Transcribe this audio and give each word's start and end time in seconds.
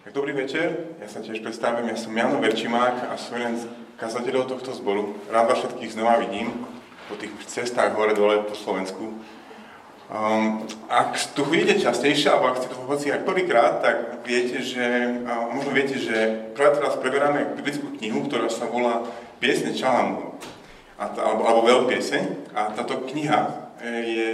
Tak 0.00 0.16
dobrý 0.16 0.32
večer, 0.32 0.96
ja 0.96 1.12
sa 1.12 1.20
tiež 1.20 1.44
predstavím, 1.44 1.92
ja 1.92 1.96
som 2.00 2.16
Jano 2.16 2.40
Verčimák 2.40 3.12
a 3.12 3.20
som 3.20 3.36
jeden 3.36 3.60
z 3.60 3.68
kazateľov 4.00 4.48
tohto 4.48 4.72
zboru. 4.72 5.12
Rád 5.28 5.52
vás 5.52 5.60
všetkých 5.60 5.92
znova 5.92 6.24
vidím 6.24 6.56
po 7.04 7.20
tých 7.20 7.28
cestách 7.44 7.92
hore-dole 7.92 8.48
po 8.48 8.56
Slovensku. 8.56 9.20
Um, 10.08 10.64
ak 10.88 11.20
tu 11.36 11.44
chodíte 11.44 11.84
častejšie, 11.84 12.32
alebo 12.32 12.48
ak 12.48 12.64
ste 12.64 12.72
tu 12.72 12.80
hoci 12.80 13.12
aj 13.12 13.28
prvýkrát, 13.28 13.84
tak 13.84 14.24
viete, 14.24 14.64
že, 14.64 15.20
uh, 15.20 15.52
možno 15.52 15.76
viete, 15.76 16.00
že 16.00 16.48
práve 16.56 16.80
teraz 16.80 16.96
preberáme 16.96 17.60
biblickú 17.60 17.92
knihu, 18.00 18.24
ktorá 18.24 18.48
sa 18.48 18.72
volá 18.72 19.04
Piesne 19.36 19.76
Čalamu, 19.76 20.40
alebo, 20.96 21.44
alebo 21.44 21.60
Veľpieseň. 21.68 22.56
A 22.56 22.72
táto 22.72 23.04
kniha 23.04 23.40
e, 23.84 23.88
je, 24.08 24.30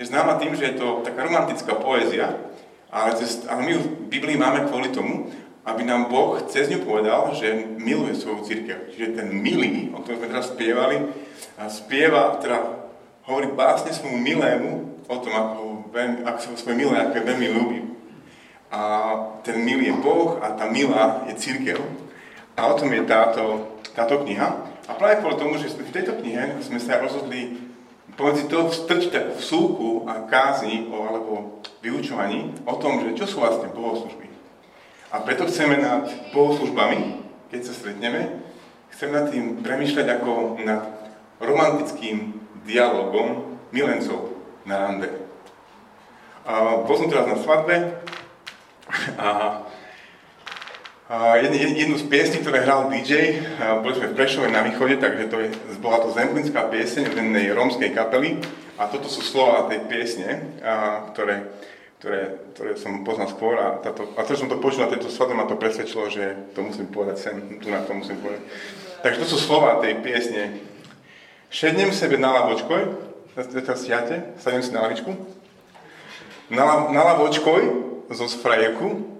je 0.00 0.04
známa 0.08 0.40
tým, 0.40 0.56
že 0.56 0.72
je 0.72 0.80
to 0.80 1.04
taká 1.04 1.28
romantická 1.28 1.76
poézia, 1.76 2.32
ale, 2.92 3.16
cez, 3.16 3.48
ale 3.48 3.64
my 3.64 3.72
v 3.80 3.86
Biblii 4.12 4.36
máme 4.36 4.68
kvôli 4.68 4.92
tomu, 4.92 5.32
aby 5.64 5.82
nám 5.86 6.12
Boh 6.12 6.36
cez 6.44 6.68
ňu 6.68 6.84
povedal, 6.84 7.32
že 7.32 7.64
miluje 7.80 8.12
svoju 8.18 8.44
církev. 8.44 8.92
Čiže 8.92 9.16
ten 9.16 9.32
milý, 9.32 9.94
o 9.96 10.04
ktorom 10.04 10.20
sme 10.20 10.28
teraz 10.28 10.52
spievali, 10.52 10.96
spieva, 11.72 12.36
teda 12.42 12.58
hovorí 13.24 13.48
básne 13.54 13.94
svojmu 13.94 14.18
milému 14.18 14.70
o 15.08 15.16
tom, 15.22 15.32
ako, 15.32 15.62
veľmi, 15.94 16.26
ako 16.26 16.38
svoje 16.58 16.76
milé, 16.76 16.94
ako 16.98 17.14
veľmi 17.22 17.48
ľúbi. 17.48 17.80
A 18.72 18.80
ten 19.46 19.62
milý 19.62 19.88
je 19.88 20.00
Boh 20.02 20.42
a 20.42 20.52
tá 20.52 20.68
milá 20.68 21.24
je 21.30 21.38
církev. 21.38 21.78
A 22.58 22.68
o 22.68 22.76
tom 22.76 22.92
je 22.92 23.04
táto, 23.08 23.72
táto 23.96 24.20
kniha. 24.26 24.68
A 24.84 24.92
práve 24.98 25.22
kvôli 25.22 25.40
tomu, 25.40 25.56
že 25.56 25.72
v 25.72 25.94
tejto 25.94 26.18
knihe 26.20 26.58
sme 26.60 26.82
sa 26.82 26.98
rozhodli 26.98 27.71
pomedzi 28.16 28.48
toho 28.48 28.68
strčiť 28.68 29.10
takú 29.10 29.34
súku 29.40 29.90
a 30.04 30.28
kázni 30.28 30.88
o, 30.92 30.96
alebo 31.08 31.32
vyučovaní 31.80 32.52
o 32.68 32.74
tom, 32.76 33.02
že 33.02 33.16
čo 33.16 33.24
sú 33.26 33.36
vlastne 33.40 33.72
bohoslužby. 33.72 34.28
A 35.12 35.20
preto 35.20 35.44
chceme 35.44 35.76
nad 35.80 36.08
bohoslužbami, 36.32 37.20
keď 37.52 37.60
sa 37.68 37.72
stretneme, 37.76 38.40
chceme 38.92 39.12
nad 39.12 39.26
tým 39.28 39.60
premýšľať 39.60 40.06
ako 40.20 40.56
nad 40.64 40.82
romantickým 41.40 42.40
dialogom 42.64 43.58
milencov 43.74 44.36
na 44.64 44.88
rande. 44.88 45.08
A 46.42 46.84
bol 46.84 46.96
som 46.96 47.10
teraz 47.10 47.26
na 47.26 47.36
svadbe 47.38 48.02
a 49.18 49.28
jednu 51.52 52.00
z 52.00 52.08
piesní, 52.08 52.40
ktoré 52.40 52.64
hral 52.64 52.88
DJ, 52.88 53.44
boli 53.84 53.92
sme 53.92 54.08
v 54.08 54.16
Prešove 54.16 54.48
na 54.48 54.64
východe, 54.64 54.96
takže 54.96 55.28
to 55.28 55.36
je, 55.44 55.48
bola 55.76 56.00
to 56.00 56.08
zemplinská 56.16 56.72
pieseň 56.72 57.12
jednej 57.12 57.52
rómskej 57.52 57.92
kapely 57.92 58.40
a 58.80 58.88
toto 58.88 59.12
sú 59.12 59.20
slova 59.20 59.68
tej 59.68 59.84
piesne, 59.92 60.40
ktoré, 61.12 61.52
ktoré, 62.00 62.20
ktoré 62.56 62.70
som 62.80 63.04
poznal 63.04 63.28
skôr 63.28 63.60
a, 63.60 63.76
táto, 63.84 64.08
a 64.16 64.24
to, 64.24 64.32
som 64.40 64.48
to 64.48 64.56
počul 64.56 64.88
na 64.88 64.92
tejto 64.96 65.12
svadbe, 65.12 65.36
ma 65.36 65.44
to 65.44 65.60
presvedčilo, 65.60 66.08
že 66.08 66.48
to 66.56 66.64
musím 66.64 66.88
povedať 66.88 67.16
sem, 67.20 67.36
tu 67.60 67.68
na 67.68 67.84
to 67.84 67.92
musím 67.92 68.16
povedať. 68.16 68.48
Takže 69.04 69.20
to 69.20 69.28
sú 69.28 69.36
slova 69.36 69.84
tej 69.84 70.00
piesne. 70.00 70.64
Šednem 71.52 71.92
sebe 71.92 72.16
na 72.16 72.32
lavočkoj, 72.32 72.88
teraz 73.36 73.84
siate, 73.84 74.32
sadnem 74.40 74.64
si 74.64 74.72
na 74.72 74.88
lavičku, 74.88 75.12
na, 76.48 76.88
na 76.88 77.02
lavočkoj 77.04 77.60
zo 78.08 78.24
frajerku, 78.40 79.11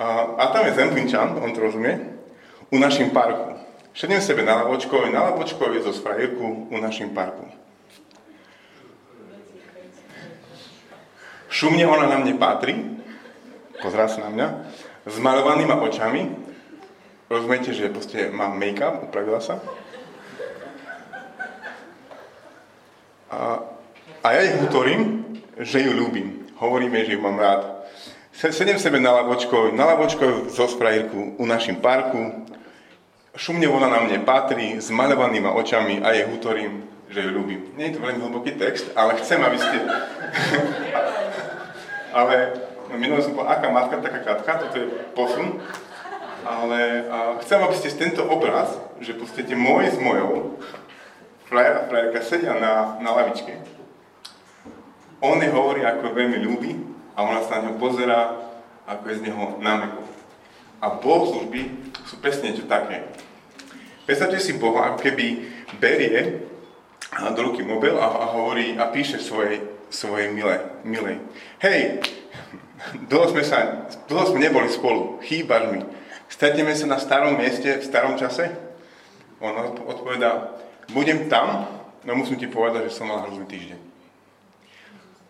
a, 0.00 0.06
a 0.40 0.44
tam 0.48 0.64
je 0.64 0.72
Zemplinčan, 0.80 1.36
on 1.36 1.52
to 1.52 1.60
rozumie, 1.60 2.00
u 2.72 2.80
našim 2.80 3.12
parku. 3.12 3.52
Šednem 3.92 4.24
sebe 4.24 4.42
na 4.42 4.64
lavočkovi, 4.64 5.12
na 5.12 5.28
lavočkovi 5.28 5.82
zo 5.84 5.92
frajerku 5.92 6.72
u 6.72 6.76
našim 6.80 7.12
parku. 7.12 7.44
Šumne 11.50 11.84
ona 11.84 12.06
na 12.08 12.16
mne 12.22 12.38
patrí, 12.40 12.78
pozrá 13.82 14.08
sa 14.08 14.24
na 14.24 14.30
mňa, 14.32 14.46
s 15.04 15.16
malovanými 15.18 15.74
očami. 15.74 16.22
Rozumiete, 17.30 17.74
že 17.74 17.92
proste 17.92 18.30
mám 18.30 18.58
make-up, 18.58 19.06
upravila 19.06 19.42
sa. 19.42 19.60
A, 23.30 23.62
a 24.22 24.26
ja 24.34 24.40
jej 24.42 24.58
hovorím, 24.66 25.02
že 25.58 25.84
ju 25.84 25.94
ľúbim. 25.94 26.50
Hovoríme, 26.58 27.04
že 27.06 27.14
ju 27.14 27.20
mám 27.22 27.38
rád. 27.38 27.79
Sedem 28.40 28.80
sebe 28.80 28.96
na 28.96 29.12
lavočko, 29.20 29.68
na 29.76 29.84
lavočko 29.84 30.48
zo 30.48 30.64
sprajírku 30.64 31.36
u 31.36 31.44
našim 31.44 31.76
parku. 31.76 32.48
Šumne 33.36 33.68
ona 33.68 33.84
na 33.84 34.00
mne 34.00 34.24
patrí, 34.24 34.80
s 34.80 34.88
malovanými 34.88 35.44
očami 35.44 36.00
a 36.00 36.16
je 36.16 36.24
hutorím, 36.24 36.88
že 37.12 37.20
ju 37.20 37.36
ľúbim. 37.36 37.76
Nie 37.76 37.92
je 37.92 38.00
to 38.00 38.04
veľmi 38.08 38.24
hlboký 38.24 38.56
text, 38.56 38.96
ale 38.96 39.20
chcem, 39.20 39.44
aby 39.44 39.60
ste... 39.60 39.76
ale 42.16 42.64
minulé 42.96 43.20
som 43.20 43.36
povedal, 43.36 43.60
aká 43.60 43.68
matka, 43.68 44.00
taká 44.00 44.20
katka, 44.24 44.52
toto 44.64 44.76
je 44.80 44.88
posun. 45.12 45.60
Ale 46.40 47.12
chcem, 47.44 47.60
aby 47.60 47.76
ste 47.76 47.92
tento 47.92 48.24
obraz, 48.24 48.72
že 49.04 49.20
podstate 49.20 49.52
môj 49.52 49.92
s 49.92 50.00
mojou, 50.00 50.56
frajer 51.44 51.76
a 51.76 51.86
frajerka 51.92 52.24
sedia 52.24 52.56
na, 52.56 52.96
na 53.04 53.20
lavičke. 53.20 53.52
On 55.20 55.36
je 55.36 55.52
hovorí, 55.52 55.84
ako 55.84 56.16
veľmi 56.16 56.40
ľúbi, 56.40 56.89
a 57.14 57.18
ona 57.22 57.40
sa 57.42 57.60
na 57.60 57.70
ňo 57.70 57.80
pozerá, 57.80 58.50
ako 58.86 59.02
je 59.10 59.18
z 59.22 59.24
neho 59.30 59.58
námekov. 59.62 60.06
A 60.80 60.86
bohoslužby 60.96 61.92
sú 62.08 62.18
presne 62.18 62.50
niečo 62.50 62.66
také. 62.66 63.04
Predstavte 64.08 64.40
si 64.40 64.56
Boha, 64.56 64.90
ako 64.90 64.98
keby 65.04 65.26
berie 65.78 66.42
do 67.36 67.40
ruky 67.42 67.62
mobil 67.62 67.94
a, 67.98 68.06
a 68.06 68.24
hovorí 68.34 68.74
a 68.80 68.88
píše 68.88 69.20
svojej, 69.20 69.60
svojej 69.92 70.32
milé, 70.32 70.62
milej. 70.86 71.20
Hej, 71.60 72.00
dlho 73.06 73.30
sme, 73.30 73.42
sa, 73.44 73.86
dlho 74.08 74.24
sme 74.30 74.40
neboli 74.40 74.70
spolu, 74.72 75.20
chýbaš 75.22 75.64
mi. 75.70 75.80
Stretneme 76.30 76.72
sa 76.72 76.86
na 76.88 76.98
starom 77.02 77.36
mieste 77.36 77.82
v 77.82 77.84
starom 77.84 78.14
čase? 78.16 78.48
On 79.42 79.52
odpovedá, 79.84 80.56
budem 80.94 81.28
tam, 81.28 81.66
no 82.06 82.16
musím 82.16 82.38
ti 82.38 82.46
povedať, 82.46 82.88
že 82.88 82.96
som 82.96 83.10
mal 83.10 83.26
hrozný 83.26 83.44
týždeň. 83.44 83.80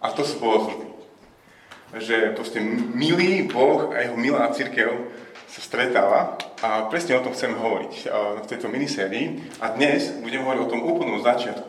A 0.00 0.12
to 0.14 0.24
sú 0.24 0.40
bohoslužby 0.40 0.99
že 1.98 2.30
proste 2.38 2.62
milý 2.94 3.50
Boh 3.50 3.90
a 3.90 4.06
jeho 4.06 4.14
milá 4.14 4.46
církev 4.54 5.10
sa 5.50 5.60
stretáva 5.66 6.38
a 6.62 6.86
presne 6.86 7.18
o 7.18 7.24
tom 7.26 7.34
chceme 7.34 7.58
hovoriť 7.58 7.92
v 8.44 8.46
tejto 8.46 8.70
minisérii. 8.70 9.42
A 9.58 9.74
dnes 9.74 10.14
budem 10.22 10.46
hovoriť 10.46 10.62
o 10.62 10.70
tom 10.70 10.86
úplnom 10.86 11.18
začiatku. 11.18 11.66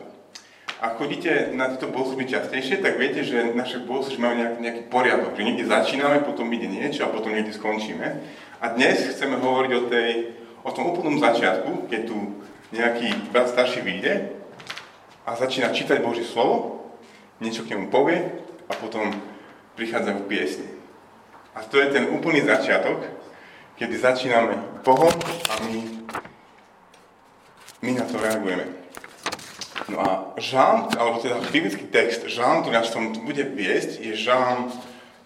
Ak 0.82 0.98
chodíte 0.98 1.54
na 1.54 1.70
tieto 1.70 1.94
bohoslužby 1.94 2.26
častejšie, 2.26 2.82
tak 2.82 2.98
viete, 2.98 3.22
že 3.22 3.54
naše 3.54 3.86
bohoslužby 3.86 4.18
majú 4.18 4.34
nejaký, 4.38 4.58
nejaký 4.62 4.82
poriadok, 4.90 5.34
že 5.38 5.46
niekde 5.46 5.70
začíname, 5.70 6.26
potom 6.26 6.50
ide 6.50 6.66
niečo 6.66 7.06
a 7.06 7.14
potom 7.14 7.30
niekde 7.30 7.54
skončíme. 7.54 8.06
A 8.58 8.64
dnes 8.74 8.98
chceme 9.14 9.38
hovoriť 9.38 9.72
o, 9.78 9.82
tej, 9.86 10.10
o 10.62 10.70
tom 10.74 10.90
úplnom 10.90 11.22
začiatku, 11.22 11.86
keď 11.86 12.00
tu 12.06 12.18
nejaký 12.74 13.14
brat 13.30 13.50
starší 13.50 13.82
vyjde 13.82 14.34
a 15.22 15.38
začína 15.38 15.70
čítať 15.70 16.02
Božie 16.02 16.26
slovo, 16.26 16.82
niečo 17.38 17.62
k 17.62 17.78
nemu 17.78 17.86
povie 17.90 18.18
a 18.66 18.74
potom 18.74 19.10
prichádzajú 19.82 20.30
piesne. 20.30 20.70
A 21.58 21.66
to 21.66 21.82
je 21.82 21.90
ten 21.90 22.06
úplný 22.14 22.46
začiatok, 22.46 23.02
kedy 23.74 23.98
začíname 23.98 24.54
Bohom 24.86 25.10
a 25.50 25.52
my, 25.66 25.78
my 27.82 27.90
na 27.98 28.06
to 28.06 28.16
reagujeme. 28.22 28.78
No 29.90 29.98
a 29.98 30.10
žám, 30.38 30.94
alebo 30.94 31.18
teda 31.18 31.42
biblický 31.50 31.90
text, 31.90 32.22
žám, 32.30 32.62
ktorý 32.62 32.78
nás 32.78 32.94
tom 32.94 33.10
bude 33.26 33.42
viesť, 33.42 33.98
je 33.98 34.14
žám, 34.14 34.70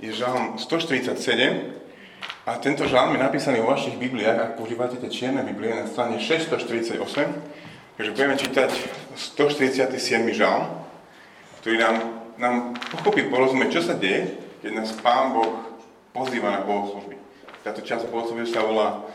je 0.00 0.10
žám 0.16 0.56
147. 0.56 1.76
A 2.48 2.56
tento 2.62 2.88
žám 2.88 3.12
je 3.12 3.20
napísaný 3.20 3.60
vo 3.60 3.76
vašich 3.76 4.00
Bibliách, 4.00 4.38
ak 4.40 4.52
používate 4.56 4.96
tie 4.96 5.12
čierne 5.12 5.44
Biblie, 5.44 5.76
na 5.76 5.84
strane 5.84 6.16
648. 6.16 6.96
Takže 8.00 8.10
budeme 8.16 8.34
čítať 8.40 8.70
147. 9.36 10.32
žám, 10.32 10.72
ktorý 11.60 11.76
nám 11.76 11.96
nám 12.36 12.76
pochopiť, 12.92 13.32
porozumieť, 13.32 13.70
čo 13.72 13.82
sa 13.82 13.94
deje, 13.96 14.36
keď 14.66 14.82
nás 14.82 14.90
Pán 14.98 15.30
Boh 15.30 15.62
pozýva 16.10 16.50
na 16.50 16.66
bohoslužby. 16.66 17.14
Táto 17.62 17.86
časť 17.86 18.10
bohoslužby 18.10 18.50
sa 18.50 18.66
volá 18.66 19.06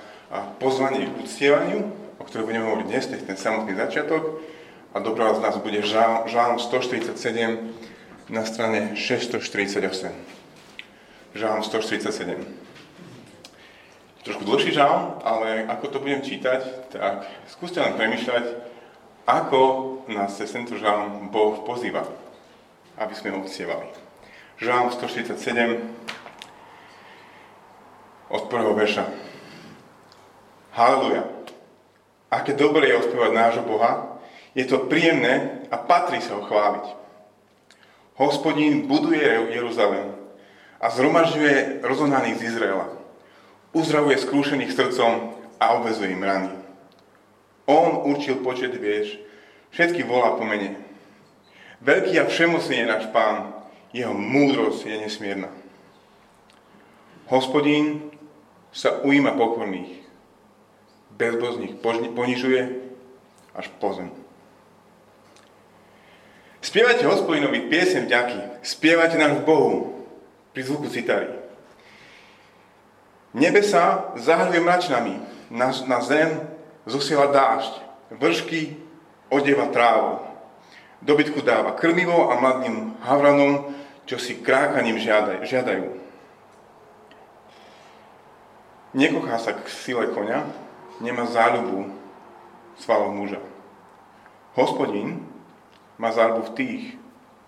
pozvanie 0.63 1.11
k 1.11 1.27
uctievaniu, 1.27 1.91
o 1.91 2.23
ktorej 2.23 2.47
budeme 2.47 2.71
hovoriť 2.71 2.87
dnes, 2.87 3.03
to 3.11 3.19
je 3.19 3.27
ten 3.27 3.35
samotný 3.35 3.75
začiatok. 3.75 4.39
A 4.95 5.03
dobrá 5.03 5.35
z 5.35 5.43
nás 5.43 5.59
bude 5.59 5.83
žálm 5.83 6.55
147 6.55 7.67
na 8.31 8.47
strane 8.47 8.95
648. 8.95 9.43
Žálm 11.35 11.59
147. 11.67 12.47
Trošku 14.23 14.47
dlhší 14.47 14.71
žálm, 14.71 15.19
ale 15.19 15.67
ako 15.67 15.85
to 15.91 15.97
budem 15.99 16.23
čítať, 16.23 16.95
tak 16.95 17.27
skúste 17.51 17.83
len 17.83 17.99
premyšľať, 17.99 18.55
ako 19.27 19.59
nás 20.07 20.31
cez 20.31 20.47
tento 20.55 20.79
žálm 20.79 21.27
Boh 21.27 21.59
pozýva 21.67 22.07
aby 23.01 23.17
sme 23.17 23.33
ho 23.33 23.41
uctievali. 23.41 24.10
Žálm 24.61 24.93
147 24.93 25.41
od 28.29 28.45
prvého 28.45 28.77
verša. 28.77 29.09
Haleluja. 30.77 31.25
Aké 32.29 32.53
dobre 32.53 32.93
je 32.93 33.01
ospievať 33.01 33.31
nášho 33.33 33.65
Boha, 33.65 34.21
je 34.53 34.61
to 34.69 34.85
príjemné 34.85 35.65
a 35.73 35.81
patrí 35.81 36.21
sa 36.21 36.37
ho 36.37 36.45
chváliť. 36.45 36.93
Hospodín 38.21 38.85
buduje 38.85 39.49
Jeruzalém 39.49 40.13
a 40.77 40.93
zhromažďuje 40.93 41.81
rozohnaných 41.81 42.37
z 42.37 42.53
Izraela. 42.53 42.85
Uzdravuje 43.73 44.21
skrúšených 44.21 44.77
srdcom 44.77 45.41
a 45.57 45.73
obvezuje 45.73 46.13
im 46.13 46.21
rany. 46.21 46.53
On 47.65 48.05
určil 48.13 48.37
počet 48.45 48.77
vieš, 48.77 49.17
všetky 49.73 50.05
volá 50.05 50.37
po 50.37 50.45
mene. 50.45 50.77
Veľký 51.81 52.21
a 52.21 52.29
všemocný 52.29 52.77
je 52.77 52.91
náš 52.93 53.09
pán, 53.09 53.60
jeho 53.91 54.15
múdrosť 54.15 54.87
je 54.87 54.97
nesmierna. 55.03 55.51
Hospodín 57.27 58.11
sa 58.71 59.03
ujíma 59.03 59.35
pokorných, 59.35 60.03
bezbozných 61.15 61.79
ponižuje 62.15 62.61
až 63.55 63.67
po 63.79 63.91
zem. 63.95 64.11
Spievajte 66.61 67.03
hospodinovi 67.07 67.67
piesem 67.67 68.07
vďaky, 68.07 68.63
spievajte 68.63 69.17
náš 69.19 69.43
Bohu 69.43 70.05
pri 70.55 70.61
zvuku 70.63 70.87
citary. 70.87 71.41
Nebesa 73.33 74.11
zahruje 74.19 74.59
mračnami, 74.59 75.15
na, 75.51 75.71
na 75.87 75.99
zem 76.03 76.47
zosiela 76.87 77.31
dážď, 77.31 77.73
vršky 78.11 78.75
odieva 79.31 79.71
trávu, 79.71 80.19
dobytku 81.01 81.41
dáva 81.41 81.75
krmivo 81.75 82.29
a 82.29 82.39
mladným 82.39 82.93
havranom, 83.01 83.73
čo 84.05 84.17
si 84.17 84.41
krákaním 84.41 84.97
žiadaj, 84.97 85.45
žiadajú. 85.45 85.87
Nekochá 88.91 89.39
sa 89.39 89.55
k 89.55 89.63
sile 89.71 90.11
konia, 90.11 90.43
nemá 90.99 91.23
záľubu 91.23 91.87
svalov 92.75 93.15
muža. 93.15 93.39
Hospodín 94.57 95.23
má 95.95 96.11
záľubu 96.11 96.51
v 96.51 96.55
tých, 96.59 96.83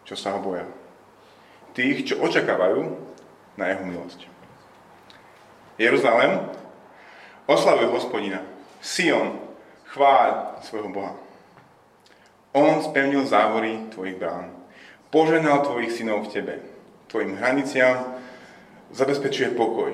čo 0.08 0.16
sa 0.16 0.36
ho 0.36 0.40
boja. 0.40 0.64
Tých, 1.76 2.08
čo 2.08 2.22
očakávajú 2.24 2.96
na 3.60 3.74
jeho 3.74 3.84
milosť. 3.84 4.30
Jeruzalém, 5.76 6.48
oslavuj 7.50 7.92
hospodina. 7.92 8.46
Sion, 8.80 9.42
chváľ 9.90 10.62
svojho 10.64 10.90
Boha. 10.94 11.14
On 12.54 12.78
spevnil 12.86 13.26
závory 13.26 13.90
tvojich 13.90 14.22
brán. 14.22 14.63
Poženal 15.14 15.62
tvojich 15.62 15.94
synov 15.94 16.26
v 16.26 16.34
tebe. 16.34 16.56
Tvojim 17.06 17.38
hraniciam 17.38 18.18
zabezpečuje 18.90 19.54
pokoj. 19.54 19.94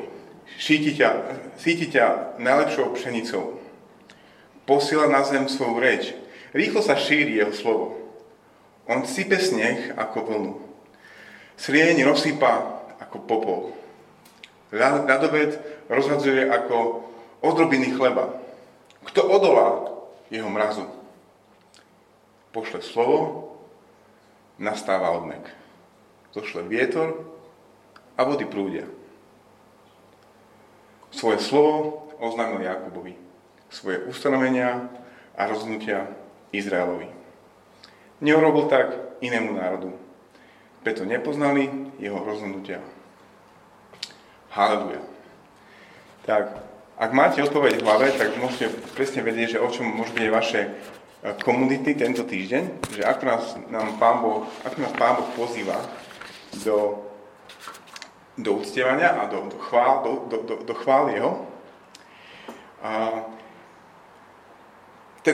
Šíti 0.55 0.95
ťa, 0.95 1.09
síti 1.59 1.91
ťa 1.91 2.39
najlepšou 2.39 2.95
pšenicou. 2.95 3.59
Posiela 4.63 5.11
na 5.11 5.19
zem 5.27 5.51
svoju 5.51 5.75
reč. 5.83 6.15
Rýchlo 6.55 6.79
sa 6.79 6.95
šíri 6.95 7.35
jeho 7.35 7.51
slovo. 7.51 7.99
On 8.87 9.03
sype 9.03 9.35
sneh 9.35 9.91
ako 9.99 10.17
vlnu. 10.23 10.53
Srieň 11.59 11.99
rozsypa 12.07 12.79
ako 13.03 13.17
popol. 13.27 13.61
Ľadovec 14.71 15.59
rozhadzuje 15.91 16.47
ako 16.47 17.03
odrobiny 17.43 17.91
chleba. 17.91 18.39
Kto 19.03 19.27
odolá 19.27 19.83
jeho 20.31 20.47
mrazu? 20.47 20.87
Pošle 22.55 22.79
slovo, 22.79 23.48
nastáva 24.59 25.15
odmek. 25.15 25.41
Zošle 26.35 26.67
vietor 26.67 27.25
a 28.19 28.21
vody 28.27 28.45
prúdia. 28.45 28.85
Svoje 31.09 31.41
slovo 31.41 32.05
oznámil 32.21 32.61
Jakubovi. 32.61 33.17
Svoje 33.71 34.05
ustanovenia 34.05 34.91
a 35.33 35.41
rozhodnutia 35.49 36.11
Izraelovi. 36.53 37.09
Neurobil 38.19 38.67
tak 38.67 38.93
inému 39.23 39.55
národu. 39.55 39.95
Preto 40.83 41.07
nepoznali 41.07 41.71
jeho 41.97 42.19
rozhodnutia. 42.19 42.83
Haleluja. 44.51 45.01
Tak, 46.27 46.61
ak 46.99 47.11
máte 47.15 47.39
odpoveď 47.41 47.79
v 47.79 47.85
hlave, 47.85 48.07
tak 48.11 48.35
môžete 48.37 48.75
presne 48.93 49.23
vedieť, 49.23 49.57
že 49.57 49.63
o 49.63 49.67
čom 49.71 49.87
môžu 49.87 50.13
byť 50.19 50.29
vaše 50.29 50.61
komunity 51.43 51.95
tento 51.99 52.23
týždeň, 52.23 52.63
že 52.95 53.01
ako 53.03 53.23
nás, 53.27 53.43
nám 53.67 53.99
Pán 53.99 54.23
boh, 54.23 54.47
ako 54.63 54.77
nás 54.79 54.93
Pán 54.95 55.19
Boh 55.19 55.29
pozýva 55.35 55.75
do, 56.63 57.03
do 58.39 58.55
uctievania 58.55 59.19
a 59.19 59.27
do, 59.27 59.51
do, 59.51 59.59
chvál, 59.59 60.03
do, 60.03 60.11
do, 60.31 60.37
do, 60.47 60.55
do 60.63 60.73
chvál 60.79 61.11
Jeho. 61.11 61.31
A 62.79 62.91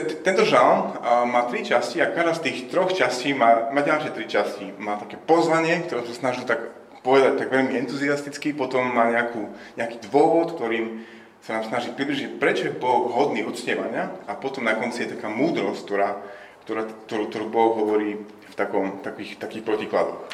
tento 0.02 0.42
žalm 0.42 0.98
má 1.30 1.46
tri 1.46 1.62
časti 1.62 2.02
a 2.02 2.10
každá 2.10 2.34
z 2.34 2.44
tých 2.50 2.58
troch 2.74 2.90
častí 2.90 3.30
má, 3.30 3.70
má 3.70 3.86
ďalšie 3.86 4.10
tri 4.10 4.26
časti. 4.26 4.74
Má 4.82 4.98
také 4.98 5.14
pozvanie, 5.14 5.86
ktoré 5.86 6.02
sa 6.10 6.14
snažil 6.18 6.42
tak 6.42 6.74
povedať 7.06 7.38
tak 7.38 7.54
veľmi 7.54 7.78
entuziasticky, 7.86 8.50
potom 8.50 8.82
má 8.90 9.06
nejakú, 9.14 9.46
nejaký 9.78 10.10
dôvod, 10.10 10.58
ktorým 10.58 11.06
sa 11.46 11.62
nám 11.62 11.70
snaží 11.70 11.94
približiť, 11.94 12.42
prečo 12.42 12.66
je 12.66 12.74
Boh 12.74 13.06
hodný 13.14 13.46
uctievania 13.46 14.10
a 14.26 14.34
potom 14.34 14.66
na 14.66 14.74
konci 14.74 15.06
je 15.06 15.14
taká 15.14 15.30
múdrosť, 15.30 15.80
ktorá, 15.86 16.10
ktorá, 16.66 16.82
ktorú, 17.06 17.24
ktorú 17.30 17.46
Boh 17.46 17.70
hovorí 17.78 18.18
v 18.26 18.54
takom, 18.58 18.98
takých, 19.06 19.38
takých 19.38 19.62
protikladoch. 19.62 20.26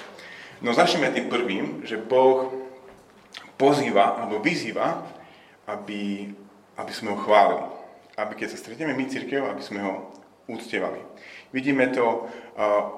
No 0.64 0.72
začneme 0.72 1.12
tým 1.12 1.28
prvým, 1.28 1.84
že 1.84 2.00
Boh 2.00 2.48
pozýva 3.60 4.24
alebo 4.24 4.40
vyzýva, 4.40 5.04
aby, 5.68 6.32
aby 6.80 6.92
sme 6.96 7.12
ho 7.12 7.20
chválili 7.20 7.82
aby 8.16 8.32
keď 8.36 8.48
sa 8.52 8.60
stretneme 8.60 8.92
my 8.92 9.04
církev, 9.08 9.40
aby 9.48 9.62
sme 9.64 9.80
ho 9.80 10.12
úctievali. 10.50 11.00
Vidíme 11.54 11.88
to 11.92 12.28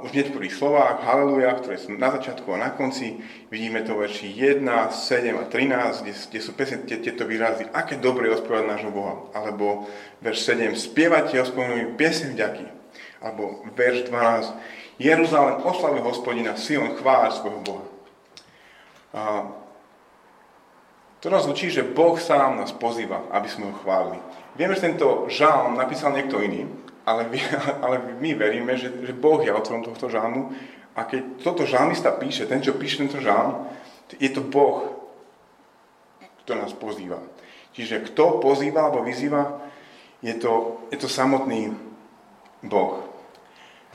už 0.02 0.10
hneď 0.10 0.34
prvých 0.34 0.58
slovách, 0.58 1.06
haleluja, 1.06 1.54
ktoré 1.62 1.78
sú 1.78 1.94
na 1.94 2.10
začiatku 2.10 2.50
a 2.50 2.58
na 2.58 2.70
konci. 2.74 3.22
Vidíme 3.54 3.86
to 3.86 3.94
verši 3.94 4.26
1, 4.26 4.66
7 4.66 5.30
a 5.38 5.44
13, 5.46 6.02
kde, 6.02 6.10
kde 6.10 6.40
sú 6.42 6.50
presne 6.58 6.82
tieto 6.82 7.22
výrazy, 7.22 7.70
aké 7.70 8.02
dobre 8.02 8.26
je 8.26 8.42
ospievať 8.42 8.66
nášho 8.66 8.90
Boha. 8.90 9.30
Alebo 9.30 9.86
verš 10.18 10.58
7, 10.58 10.74
spievate 10.74 11.38
hospodinovi 11.38 11.94
piesem 11.94 12.34
vďaky. 12.34 12.66
Alebo 13.22 13.62
verš 13.78 14.10
12, 14.10 14.98
Jeruzalém 14.98 15.56
oslavuje 15.62 16.02
hospodina, 16.02 16.58
Sion 16.58 16.98
chváľ 16.98 17.30
svojho 17.30 17.60
Boha. 17.62 17.86
Uh, 19.14 19.54
to 21.22 21.30
nás 21.30 21.46
učí, 21.46 21.70
že 21.70 21.86
Boh 21.86 22.18
sám 22.18 22.58
nás 22.58 22.74
pozýva, 22.74 23.22
aby 23.30 23.46
sme 23.46 23.70
ho 23.70 23.78
chválili. 23.80 24.18
Vieme, 24.58 24.74
že 24.74 24.90
tento 24.90 25.30
žalm 25.30 25.78
napísal 25.78 26.12
niekto 26.12 26.42
iný, 26.42 26.66
ale, 27.06 27.28
ale 27.84 27.96
my 28.20 28.30
veríme, 28.34 28.76
že, 28.76 28.92
že 29.04 29.12
Boh 29.12 29.40
je 29.44 29.52
autorom 29.52 29.84
tohto 29.84 30.08
žalmu 30.08 30.52
a 30.96 31.04
keď 31.04 31.44
toto 31.44 31.68
žalmista 31.68 32.14
píše, 32.14 32.46
ten, 32.46 32.62
čo 32.62 32.76
píše 32.76 33.04
tento 33.04 33.20
žalm, 33.20 33.68
je 34.16 34.30
to 34.30 34.40
Boh, 34.44 34.94
kto 36.44 36.52
nás 36.54 36.72
pozýva. 36.76 37.18
Čiže 37.74 38.06
kto 38.12 38.38
pozýva 38.38 38.86
alebo 38.86 39.02
vyzýva, 39.02 39.58
je 40.22 40.34
to, 40.38 40.86
je 40.94 40.98
to 41.00 41.08
samotný 41.10 41.74
Boh. 42.64 43.02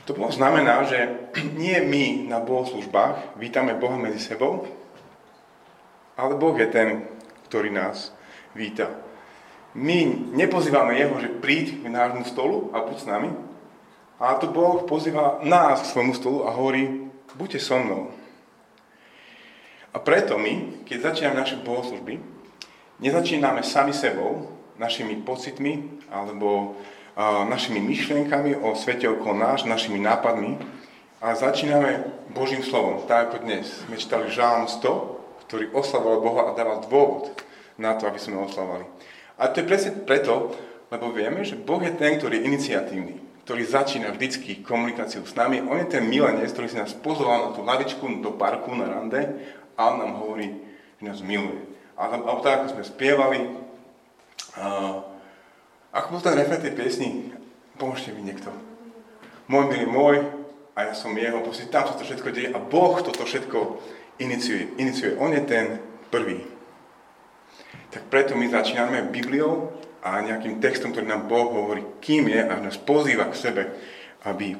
To 0.04 0.12
bolo 0.16 0.30
znamená, 0.34 0.84
že 0.84 1.30
nie 1.62 1.78
my 1.80 2.30
na 2.30 2.38
bohoslužbách 2.42 3.40
vítame 3.40 3.74
Boha 3.78 3.96
medzi 3.96 4.20
sebou, 4.20 4.66
ale 6.20 6.36
Boh 6.36 6.52
je 6.58 6.68
ten, 6.68 7.08
ktorý 7.48 7.72
nás 7.72 8.12
víta 8.52 9.09
my 9.74 10.30
nepozývame 10.34 10.98
jeho, 10.98 11.16
že 11.22 11.30
príď 11.38 11.82
k 11.82 11.86
nášmu 11.86 12.26
stolu 12.26 12.70
a 12.74 12.82
buď 12.82 12.96
s 12.98 13.06
nami, 13.06 13.30
ale 14.20 14.34
to 14.42 14.50
Boh 14.50 14.84
pozýva 14.84 15.40
nás 15.46 15.80
k 15.80 15.90
svojmu 15.94 16.14
stolu 16.14 16.38
a 16.44 16.52
hovorí, 16.52 17.08
buďte 17.38 17.62
so 17.62 17.78
mnou. 17.78 18.10
A 19.90 19.98
preto 19.98 20.38
my, 20.38 20.84
keď 20.86 21.10
začíname 21.10 21.40
naše 21.40 21.56
bohoslužby, 21.62 22.18
nezačíname 23.02 23.62
sami 23.66 23.90
sebou, 23.96 24.50
našimi 24.78 25.18
pocitmi 25.22 26.02
alebo 26.08 26.72
uh, 27.18 27.44
našimi 27.44 27.82
myšlienkami 27.82 28.60
o 28.60 28.72
svete 28.78 29.10
okolo 29.10 29.34
nás, 29.34 29.66
našimi 29.66 29.98
nápadmi, 29.98 30.56
a 31.20 31.36
začíname 31.36 32.00
Božím 32.32 32.64
slovom, 32.64 33.04
tak 33.04 33.28
ako 33.28 33.44
dnes. 33.44 33.84
Sme 33.84 34.00
čítali 34.00 34.32
Žálm 34.32 34.72
100, 34.72 35.44
ktorý 35.44 35.64
oslavoval 35.76 36.24
Boha 36.24 36.42
a 36.48 36.56
dával 36.56 36.80
dôvod 36.88 37.36
na 37.76 37.92
to, 37.92 38.08
aby 38.08 38.16
sme 38.16 38.40
ho 38.40 38.48
oslavovali. 38.48 38.88
A 39.40 39.48
to 39.48 39.64
je 39.64 39.70
presne 39.72 39.96
preto, 40.04 40.52
lebo 40.92 41.16
vieme, 41.16 41.40
že 41.48 41.56
Boh 41.56 41.80
je 41.80 41.96
ten, 41.96 42.20
ktorý 42.20 42.36
je 42.36 42.46
iniciatívny, 42.52 43.14
ktorý 43.48 43.62
začína 43.64 44.12
vždycky 44.12 44.60
komunikáciu 44.60 45.24
s 45.24 45.32
nami. 45.32 45.64
On 45.64 45.80
je 45.80 45.88
ten 45.88 46.04
milenec, 46.04 46.52
ktorý 46.52 46.68
si 46.68 46.76
nás 46.76 46.92
pozval 46.92 47.48
na 47.48 47.50
tú 47.56 47.64
lavičku 47.64 48.04
do 48.20 48.36
parku, 48.36 48.76
na 48.76 48.84
rande 48.84 49.24
a 49.80 49.96
on 49.96 50.04
nám 50.04 50.12
hovorí, 50.20 50.52
že 51.00 51.02
nás 51.08 51.24
miluje. 51.24 51.64
A 51.96 52.12
alebo 52.12 52.44
tak, 52.44 52.68
ako 52.68 52.76
sme 52.76 52.84
spievali, 52.84 53.40
a, 54.60 55.00
ako 55.96 56.06
bol 56.12 56.20
ten 56.20 56.36
refren 56.36 56.60
tej 56.60 56.76
piesni, 56.76 57.32
pomôžte 57.80 58.12
mi 58.12 58.20
niekto. 58.20 58.52
Môj 59.48 59.72
milý 59.72 59.88
môj 59.88 60.16
a 60.76 60.92
ja 60.92 60.94
som 60.94 61.16
jeho, 61.16 61.40
proste 61.40 61.72
tam 61.72 61.88
sa 61.88 61.96
to 61.96 62.04
všetko 62.04 62.28
deje 62.28 62.52
a 62.52 62.60
Boh 62.60 63.00
toto 63.00 63.24
všetko 63.24 63.58
iniciuje. 64.20 64.76
iniciuje. 64.76 65.16
On 65.16 65.32
je 65.32 65.42
ten 65.48 65.80
prvý. 66.12 66.59
Tak 67.90 68.06
preto 68.06 68.38
my 68.38 68.46
začíname 68.46 69.10
Bibliou 69.10 69.74
a 70.00 70.22
nejakým 70.22 70.62
textom, 70.62 70.94
ktorý 70.94 71.10
nám 71.10 71.26
Boh 71.26 71.50
hovorí, 71.50 71.82
kým 71.98 72.30
je 72.30 72.40
a 72.40 72.54
nás 72.62 72.78
pozýva 72.78 73.28
k 73.28 73.36
sebe, 73.36 73.62
aby, 74.24 74.54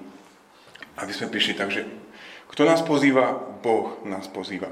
aby 0.98 1.12
sme 1.14 1.32
prišli. 1.32 1.54
Takže 1.54 1.80
kto 2.50 2.62
nás 2.66 2.82
pozýva? 2.82 3.38
Boh 3.62 4.02
nás 4.02 4.26
pozýva. 4.26 4.68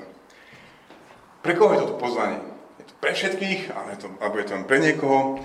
Pre 1.40 1.54
koho 1.54 1.72
je 1.72 1.82
toto 1.86 2.02
pozvanie? 2.02 2.42
Je 2.82 2.84
to 2.90 2.94
pre 2.98 3.14
všetkých, 3.14 3.70
ale 3.70 3.94
to, 3.94 4.10
alebo 4.18 4.42
je 4.42 4.46
to 4.50 4.54
len 4.58 4.66
pre 4.66 4.78
niekoho? 4.82 5.38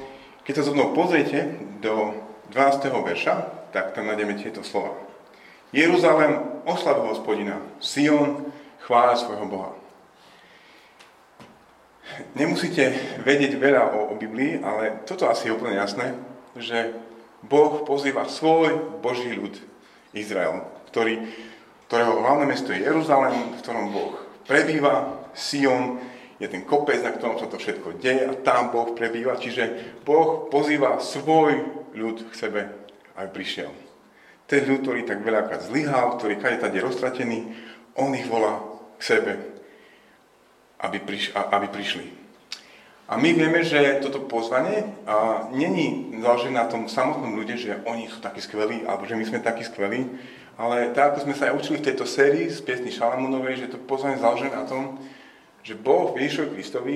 Keď 0.43 0.53
sa 0.60 0.65
so 0.65 0.74
mnou 0.74 0.91
pozriete 0.98 1.53
do 1.79 2.17
12. 2.50 2.89
verša, 2.89 3.70
tak 3.72 3.93
tam 3.93 4.10
nájdeme 4.10 4.36
tieto 4.41 4.65
slova. 4.65 4.98
Jeruzalém, 5.70 6.38
oslav 6.65 7.05
hospodina, 7.05 7.62
Sion, 7.77 8.50
chváľa 8.86 9.22
svojho 9.22 9.46
Boha. 9.50 9.72
Nemusíte 12.34 12.93
vedieť 13.22 13.58
veľa 13.58 13.84
o, 13.93 14.00
o 14.12 14.15
Biblii, 14.17 14.62
ale 14.62 15.05
toto 15.05 15.29
asi 15.29 15.50
je 15.50 15.55
úplne 15.55 15.77
jasné, 15.77 16.13
že 16.58 16.93
Boh 17.43 17.84
pozýva 17.84 18.29
svoj 18.29 19.01
Boží 19.03 19.34
ľud, 19.36 19.53
Izrael, 20.13 20.63
ktorý, 20.93 21.25
ktorého 21.89 22.22
hlavné 22.22 22.46
mesto 22.46 22.70
je 22.72 22.86
Jeruzalém, 22.86 23.58
v 23.58 23.62
ktorom 23.62 23.86
Boh 23.89 24.13
prebýva, 24.46 25.25
Sion 25.34 25.98
je 26.38 26.48
ten 26.50 26.62
kopec, 26.65 27.01
na 27.01 27.13
ktorom 27.13 27.41
sa 27.41 27.50
to 27.50 27.58
všetko 27.58 27.98
deje 27.98 28.29
a 28.29 28.38
tam 28.46 28.70
Boh 28.70 28.93
prebýva, 28.93 29.38
čiže 29.39 29.98
Boh 30.05 30.50
pozýva 30.50 31.01
svoj 31.01 31.65
ľud 31.98 32.29
k 32.29 32.34
sebe, 32.34 32.62
aj 33.17 33.27
prišiel. 33.34 33.72
Ten 34.46 34.67
ľud, 34.70 34.86
ktorý 34.86 35.01
tak 35.08 35.24
veľakrát 35.24 35.65
zlyhal, 35.65 36.20
ktorý 36.20 36.38
kade 36.38 36.62
tady 36.62 36.77
je 36.77 36.86
roztratený, 36.86 37.39
on 37.96 38.13
ich 38.13 38.27
volá 38.27 38.60
k 38.98 39.01
sebe, 39.01 39.52
aby, 40.84 41.00
priš, 41.00 41.32
aby 41.34 41.68
prišli. 41.72 42.06
A 43.08 43.20
my 43.20 43.30
vieme, 43.36 43.63
že 43.63 44.00
toto 44.00 44.24
pozvanie 44.28 44.84
a, 45.04 45.48
není 45.52 46.16
založené 46.20 46.56
na 46.60 46.68
tom 46.68 46.88
samotnom 46.88 47.36
ľude, 47.36 47.60
že 47.60 47.80
oni 47.84 48.08
sú 48.08 48.24
takí 48.24 48.40
skvelí, 48.40 48.88
alebo 48.88 49.08
že 49.08 49.16
my 49.16 49.24
sme 49.28 49.40
takí 49.44 49.63
skvelí, 49.63 50.08
ale 50.54 50.94
tak, 50.94 51.13
ako 51.13 51.28
sme 51.28 51.36
sa 51.36 51.50
aj 51.50 51.58
učili 51.58 51.82
v 51.82 51.88
tejto 51.92 52.06
sérii 52.06 52.46
z 52.46 52.62
piesny 52.62 52.94
Šalamúnovej, 52.94 53.66
že 53.66 53.72
to 53.74 53.82
pozvanie 53.82 54.22
je 54.22 54.24
založené 54.24 54.54
na 54.54 54.70
tom, 54.70 55.02
že 55.66 55.74
Boh 55.74 56.13
Ježišovi 56.13 56.54
Kristovi 56.54 56.96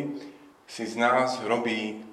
si 0.68 0.84
z 0.86 1.00
nás 1.00 1.42
robí 1.48 2.04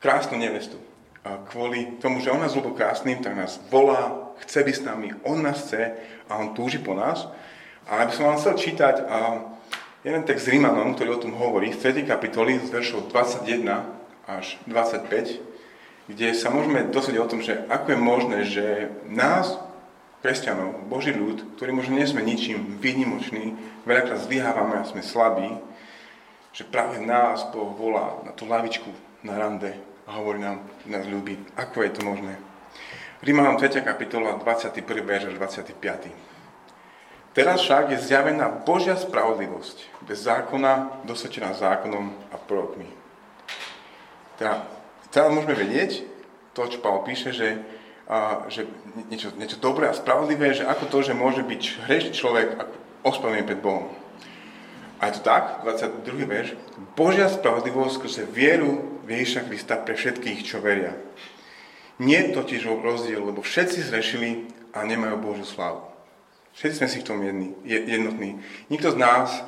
krásnu 0.00 0.40
nevestu. 0.40 0.80
A 1.20 1.36
kvôli 1.46 2.00
tomu, 2.00 2.24
že 2.24 2.32
on 2.32 2.40
nás 2.40 2.56
ľúbil 2.56 2.72
krásnym, 2.72 3.20
tak 3.20 3.36
nás 3.36 3.60
volá, 3.68 4.32
chce 4.40 4.64
byť 4.64 4.76
s 4.80 4.86
nami, 4.88 5.12
on 5.28 5.44
nás 5.44 5.68
chce 5.68 5.92
a 6.26 6.40
on 6.40 6.56
túži 6.56 6.80
po 6.80 6.96
nás. 6.96 7.28
A 7.84 8.02
aby 8.02 8.12
som 8.16 8.32
vám 8.32 8.40
chcel 8.40 8.56
čítať 8.56 9.04
a 9.04 9.18
jeden 10.00 10.24
text 10.24 10.48
Rímanom, 10.48 10.96
ktorý 10.96 11.16
o 11.16 11.22
tom 11.22 11.36
hovorí, 11.36 11.76
z 11.76 11.92
3. 11.92 12.08
kapitoly 12.08 12.56
z 12.64 12.72
veršov 12.72 13.12
21 13.12 13.68
až 14.24 14.56
25, 14.64 16.08
kde 16.08 16.28
sa 16.32 16.48
môžeme 16.48 16.88
dosvedieť 16.88 17.20
o 17.20 17.30
tom, 17.30 17.40
že 17.44 17.60
ako 17.68 17.86
je 17.92 17.98
možné, 18.00 18.38
že 18.48 18.66
nás, 19.06 19.60
kresťanov, 20.24 20.88
Boží 20.88 21.12
ľud, 21.12 21.56
ktorý 21.56 21.76
možno 21.76 22.00
nie 22.00 22.08
sme 22.08 22.24
ničím 22.24 22.80
výnimoční, 22.80 23.56
veľakrát 23.84 24.24
zlyhávame 24.24 24.80
a 24.80 24.88
sme 24.88 25.04
slabí, 25.04 25.48
že 26.50 26.66
práve 26.66 26.98
nás 26.98 27.46
Boh 27.52 27.70
volá 27.76 28.24
na 28.26 28.32
tú 28.34 28.48
lavičku 28.48 28.90
na 29.22 29.36
rande 29.38 29.76
a 30.08 30.18
hovorí 30.18 30.42
nám, 30.42 30.64
že 30.82 30.88
nás 30.90 31.06
ľúbi. 31.06 31.38
Ako 31.54 31.84
je 31.86 31.90
to 31.92 32.02
možné? 32.02 32.40
Rímanom 33.20 33.60
3. 33.60 33.84
kapitola 33.84 34.40
21. 34.40 34.80
verš 34.80 35.24
až 35.30 35.34
25. 35.36 36.29
Teraz 37.30 37.62
však 37.62 37.94
je 37.94 37.98
zjavená 38.02 38.50
Božia 38.66 38.98
spravodlivosť, 38.98 40.02
bez 40.02 40.26
zákona, 40.26 41.06
dosvedčená 41.06 41.54
zákonom 41.54 42.10
a 42.34 42.36
prorokmi. 42.36 42.90
Teda, 44.34 44.66
teda 45.14 45.30
môžeme 45.30 45.54
vedieť, 45.54 46.02
to, 46.58 46.66
čo 46.66 46.82
Pavel 46.82 47.06
píše, 47.06 47.30
že, 47.30 47.62
a, 48.10 48.50
že 48.50 48.66
niečo, 49.06 49.30
niečo 49.38 49.62
dobré 49.62 49.86
a 49.86 49.94
spravodlivé, 49.94 50.58
že 50.58 50.66
ako 50.66 50.90
to, 50.90 50.98
že 51.06 51.14
môže 51.14 51.46
byť 51.46 51.86
hriešný 51.86 52.12
človek 52.18 52.58
ospravedlnený 53.06 53.46
pred 53.46 53.62
Bohom. 53.62 53.86
A 54.98 55.08
je 55.08 55.22
to 55.22 55.30
tak, 55.30 55.62
22. 55.62 56.26
verš, 56.26 56.58
Božia 56.98 57.30
spravodlivosť 57.30 57.94
skrze 57.94 58.22
vieru 58.26 59.00
Ježiša 59.06 59.46
Krista 59.46 59.74
pre 59.78 59.94
všetkých, 59.94 60.42
čo 60.42 60.58
veria. 60.58 60.98
Nie 62.02 62.34
totiž 62.34 62.66
rozdiel, 62.66 63.22
lebo 63.22 63.42
všetci 63.42 63.86
zrešili 63.86 64.50
a 64.74 64.82
nemajú 64.86 65.16
Božiu 65.18 65.46
slávu. 65.46 65.89
Všetci 66.54 66.76
sme 66.76 66.88
si 66.88 66.98
v 67.00 67.06
tom 67.06 67.18
jedni, 67.22 67.54
jednotní. 67.64 68.42
Nikto 68.68 68.92
z 68.92 68.98
nás 68.98 69.42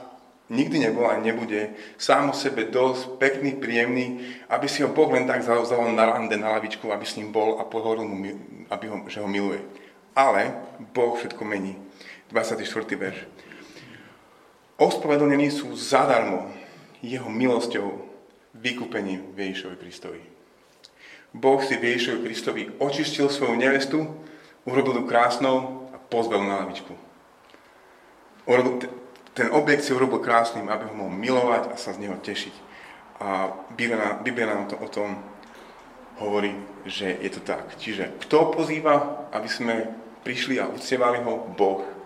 nikdy 0.52 0.78
nebol 0.78 1.08
a 1.08 1.18
nebude 1.18 1.72
sám 1.96 2.30
o 2.30 2.34
sebe 2.36 2.68
dosť 2.68 3.16
pekný, 3.16 3.56
príjemný, 3.56 4.20
aby 4.52 4.68
si 4.68 4.84
ho 4.84 4.92
Boh 4.92 5.08
len 5.10 5.24
tak 5.24 5.42
zavol 5.42 5.92
na 5.92 6.06
rande, 6.06 6.36
na 6.36 6.52
lavičku, 6.56 6.92
aby 6.92 7.06
s 7.08 7.16
ním 7.16 7.32
bol 7.32 7.56
a 7.58 7.64
pohovoril 7.64 8.04
mu, 8.04 8.16
aby 8.68 8.84
ho, 8.88 8.96
že 9.08 9.24
ho 9.24 9.28
miluje. 9.28 9.64
Ale 10.12 10.52
Boh 10.92 11.16
všetko 11.16 11.42
mení. 11.44 11.80
24. 12.32 12.64
verš. 12.96 13.28
Ospravedlnení 14.80 15.52
sú 15.52 15.76
zadarmo 15.76 16.48
jeho 17.04 17.28
milosťou 17.28 18.08
vykúpením 18.56 19.36
v 19.36 19.52
Ježišovi 19.52 19.76
Kristovi. 19.76 20.22
Boh 21.32 21.60
si 21.64 21.76
v 21.76 21.92
Ježišovi 21.92 22.18
Kristovi 22.24 22.62
očistil 22.80 23.28
svoju 23.28 23.56
nevestu, 23.56 24.04
urobil 24.64 25.00
ju 25.00 25.04
krásnou 25.08 25.81
pozval 26.12 26.44
na 26.44 26.60
lavičku. 26.68 26.92
Ten 29.32 29.48
objekt 29.56 29.88
si 29.88 29.96
urobil 29.96 30.20
krásnym, 30.20 30.68
aby 30.68 30.92
ho 30.92 30.92
mohol 30.92 31.16
milovať 31.16 31.72
a 31.72 31.80
sa 31.80 31.96
z 31.96 32.04
neho 32.04 32.20
tešiť. 32.20 32.52
A 33.24 33.48
Biblia, 33.72 34.20
Biblia 34.20 34.52
nám 34.52 34.68
to 34.68 34.76
o 34.76 34.92
tom 34.92 35.16
hovorí, 36.20 36.52
že 36.84 37.16
je 37.16 37.30
to 37.32 37.40
tak. 37.40 37.64
Čiže 37.80 38.20
kto 38.28 38.52
pozýva, 38.52 39.24
aby 39.32 39.48
sme 39.48 39.88
prišli 40.20 40.60
a 40.60 40.68
uctievali 40.68 41.24
ho? 41.24 41.48
Boh 41.56 42.02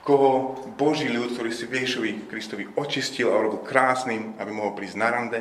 koho 0.00 0.56
Boží 0.80 1.12
ľud, 1.12 1.36
ktorý 1.36 1.52
si 1.52 1.68
Ježišovi 1.68 2.26
Kristovi 2.26 2.64
očistil 2.76 3.28
a 3.28 3.36
urobil 3.36 3.60
krásnym, 3.60 4.34
aby 4.40 4.50
mohol 4.50 4.72
prísť 4.72 4.96
na 4.96 5.08
rande. 5.12 5.40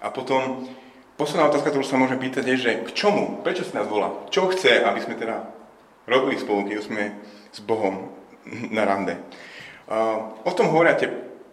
A 0.00 0.08
potom 0.08 0.64
posledná 1.20 1.48
otázka, 1.48 1.70
ktorú 1.72 1.84
sa 1.84 2.00
môžeme 2.00 2.24
pýtať, 2.24 2.44
je, 2.50 2.56
že 2.56 2.72
k 2.88 2.90
čomu? 2.96 3.44
Prečo 3.44 3.68
si 3.68 3.76
nás 3.76 3.84
volá? 3.84 4.26
Čo 4.32 4.48
chce, 4.48 4.80
aby 4.80 5.00
sme 5.04 5.20
teda 5.20 5.44
robili 6.06 6.40
spolu, 6.40 6.66
keď 6.66 6.78
sme 6.82 7.02
s 7.52 7.58
Bohom 7.62 8.10
na 8.72 8.82
rande? 8.86 9.18
O 10.42 10.50
tom 10.54 10.70
hovoria 10.70 10.98
tie 10.98 11.10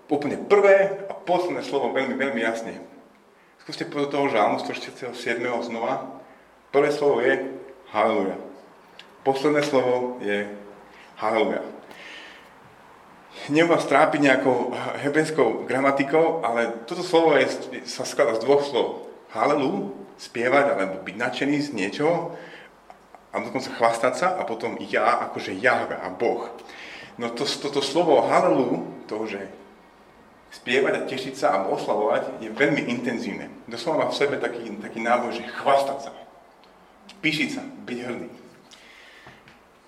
úplne 0.09 0.37
prvé 0.37 1.05
a 1.09 1.13
posledné 1.13 1.65
slovo 1.65 1.93
veľmi, 1.93 2.13
veľmi 2.17 2.41
jasne. 2.41 2.77
Skúste 3.65 3.89
podľa 3.89 4.09
toho 4.13 4.25
žalmu 4.29 4.57
147. 4.61 5.13
znova. 5.65 6.21
Prvé 6.73 6.89
slovo 6.89 7.21
je 7.21 7.53
Haleluja. 7.93 8.37
Posledné 9.21 9.61
slovo 9.63 10.17
je 10.21 10.49
Haleluja 11.17 11.73
nebudem 13.49 13.75
vás 13.75 13.83
trápiť 13.89 14.19
nejakou 14.21 14.71
hebrejskou 15.03 15.67
gramatikou, 15.67 16.45
ale 16.45 16.85
toto 16.87 17.03
slovo 17.03 17.35
je, 17.35 17.49
sa 17.83 18.07
skladá 18.07 18.39
z 18.39 18.45
dvoch 18.45 18.63
slov. 18.63 19.09
Halelu, 19.33 19.91
spievať 20.21 20.77
alebo 20.77 21.01
byť 21.01 21.15
nadšený 21.17 21.57
z 21.57 21.69
niečoho 21.73 22.37
a 23.33 23.41
dokonca 23.41 23.73
chvastať 23.73 24.13
sa 24.13 24.27
a 24.37 24.45
potom 24.45 24.77
ja, 24.77 25.25
akože 25.29 25.57
Jahve 25.57 25.97
a 25.97 26.13
Boh. 26.13 26.53
No 27.17 27.33
to, 27.33 27.49
toto 27.49 27.81
slovo 27.81 28.21
halelu, 28.29 28.85
to, 29.09 29.25
že 29.25 29.41
spievať 30.53 30.93
a 30.93 31.05
tešiť 31.09 31.33
sa 31.33 31.47
a 31.57 31.65
oslavovať 31.65 32.45
je 32.45 32.49
veľmi 32.53 32.85
intenzívne. 32.93 33.49
Doslova 33.65 34.05
má 34.05 34.07
v 34.13 34.17
sebe 34.21 34.37
taký, 34.37 34.69
taký 34.77 35.01
návoj, 35.01 35.33
že 35.33 35.49
chvastať 35.49 35.97
sa, 36.09 36.11
píšiť 37.25 37.49
sa, 37.49 37.61
byť 37.65 37.99
hrdý. 38.05 38.29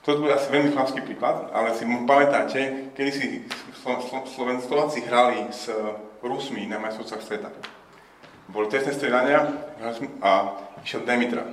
To 0.06 0.22
bude 0.22 0.38
asi 0.38 0.54
veľmi 0.54 0.70
chlapský 0.70 1.02
príklad, 1.02 1.50
ale 1.50 1.74
si 1.74 1.82
pamätáte, 1.86 2.94
kedy 2.94 3.12
si 3.14 3.26
Sloven, 4.34 4.62
Slováci 4.62 5.02
hrali 5.02 5.50
s 5.50 5.70
Rusmi 6.22 6.70
na 6.70 6.78
majstrovstvách 6.78 7.26
sveta. 7.26 7.50
Boli 8.50 8.70
trestné 8.70 8.94
stredania 8.94 9.50
a 10.22 10.62
išiel 10.86 11.02
Demitra. 11.06 11.46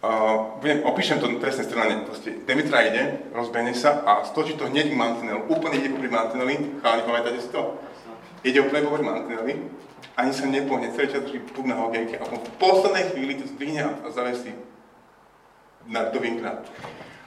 Uh, 0.00 0.56
budem, 0.64 0.80
opíšem 0.80 1.20
to 1.20 1.28
trestné 1.44 1.68
stredanie. 1.68 2.00
Proste 2.08 2.32
Demitra 2.48 2.80
ide, 2.88 3.20
rozbehne 3.36 3.76
sa 3.76 4.00
a 4.00 4.24
stočí 4.24 4.56
to 4.56 4.64
hneď 4.64 4.88
k 4.88 4.96
mantinelu. 4.96 5.44
Úplne 5.44 5.76
ide 5.76 5.92
popri 5.92 6.08
mantineli. 6.08 6.80
Chalani, 6.80 7.04
pamätáte 7.04 7.40
si 7.44 7.52
to? 7.52 7.76
Ide 8.40 8.64
úplne 8.64 8.88
popri 8.88 9.04
mantineli. 9.04 9.52
Ani 10.16 10.32
sa 10.32 10.48
nepohne, 10.48 10.88
celý 10.96 11.12
čas 11.12 11.28
drží 11.28 11.44
puk 11.52 11.68
na 11.68 11.76
hokejke 11.76 12.16
a 12.16 12.24
v 12.24 12.40
poslednej 12.56 13.12
chvíli 13.12 13.40
to 13.40 13.48
zdvihne 13.52 14.00
a 14.00 14.08
zavesí 14.08 14.56
na, 15.84 16.08
do 16.08 16.16
vinkla. 16.16 16.64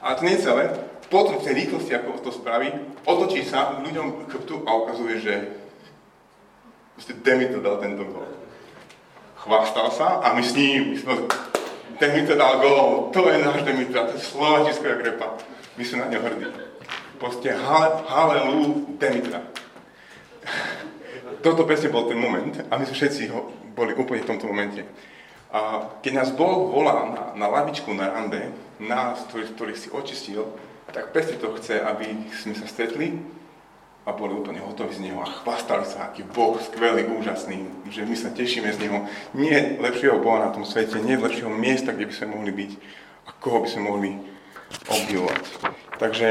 Ale 0.02 0.14
to 0.18 0.26
nie 0.26 0.42
celé. 0.42 0.74
Potom 1.14 1.38
v 1.38 1.46
tej 1.46 1.54
rýchlosti, 1.54 1.94
ako 1.94 2.26
to 2.26 2.34
spraví, 2.34 2.74
otočí 3.06 3.46
sa 3.46 3.78
ľuďom 3.86 4.26
chrbtu 4.34 4.66
a 4.66 4.72
ukazuje, 4.82 5.22
že 5.22 5.34
proste 6.98 7.14
Demeter 7.22 7.62
dal 7.62 7.78
tento 7.78 8.02
gol. 8.02 8.26
Chvastal 9.46 9.94
sa 9.94 10.26
a 10.26 10.34
my 10.34 10.42
s 10.42 10.58
ním, 10.58 10.94
my 10.94 10.98
sme, 10.98 11.14
Demeter 12.00 12.36
dal 12.38 12.60
gol, 12.60 13.10
to 13.14 13.30
je 13.30 13.38
náš 13.42 13.62
Demeter, 13.64 14.10
to 14.10 14.18
je 14.18 14.24
slovačiská 14.24 14.98
grepa. 14.98 15.38
My 15.78 15.84
sme 15.86 15.98
na 16.06 16.08
ňo 16.10 16.20
hrdí. 16.22 16.48
Proste 17.18 17.54
hale, 17.54 18.04
halelu 18.08 18.98
Demetra. 18.98 19.42
Toto 21.44 21.68
presne 21.68 21.92
bol 21.92 22.08
ten 22.08 22.20
moment 22.20 22.56
a 22.72 22.80
my 22.80 22.84
sme 22.88 22.96
všetci 22.96 23.32
ho, 23.32 23.52
boli 23.76 23.92
úplne 23.96 24.24
v 24.24 24.30
tomto 24.32 24.48
momente. 24.48 24.88
A 25.54 25.92
keď 26.02 26.12
nás 26.24 26.30
Boh 26.34 26.72
volá 26.72 27.10
na, 27.14 27.24
na 27.38 27.48
lavičku 27.52 27.94
na 27.94 28.10
rande, 28.10 28.50
nás, 28.82 29.22
ktorých, 29.30 29.52
ktorých 29.54 29.80
si 29.80 29.90
očistil, 29.94 30.50
tak 30.90 31.14
presne 31.14 31.38
to 31.38 31.54
chce, 31.58 31.78
aby 31.78 32.30
sme 32.34 32.58
sa 32.58 32.66
stretli 32.66 33.18
a 34.04 34.12
boli 34.12 34.36
úplne 34.36 34.60
hotoví 34.60 34.92
z 34.92 35.08
neho 35.08 35.24
a 35.24 35.28
chvastali 35.28 35.88
sa, 35.88 36.12
aký 36.12 36.28
Boh 36.28 36.60
skvelý, 36.60 37.08
úžasný, 37.08 37.64
že 37.88 38.04
my 38.04 38.16
sa 38.20 38.36
tešíme 38.36 38.68
z 38.76 38.88
neho. 38.88 39.08
Nie 39.32 39.80
lepšieho 39.80 40.20
Boha 40.20 40.44
na 40.44 40.52
tom 40.52 40.68
svete, 40.68 41.00
nie 41.00 41.16
lepšieho 41.16 41.48
miesta, 41.48 41.96
kde 41.96 42.12
by 42.12 42.14
sme 42.14 42.28
mohli 42.36 42.52
byť 42.52 42.72
a 43.24 43.30
koho 43.40 43.64
by 43.64 43.68
sme 43.72 43.82
mohli 43.88 44.12
obdivovať. 44.92 45.44
Takže 46.04 46.28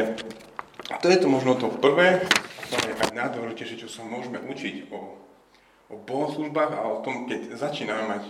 to 1.00 1.06
je 1.08 1.18
to 1.18 1.28
možno 1.32 1.56
to 1.56 1.72
prvé, 1.72 2.20
ale 2.72 2.86
aj 2.92 3.16
najdôležitejšie, 3.16 3.80
čo 3.80 3.88
sa 3.88 4.04
môžeme 4.04 4.36
učiť 4.44 4.92
o, 4.92 5.16
o 5.88 5.94
bohoslužbách 5.96 6.72
a 6.76 6.80
o 6.84 7.00
tom, 7.00 7.24
keď 7.24 7.56
začíname 7.56 8.04
mať 8.04 8.22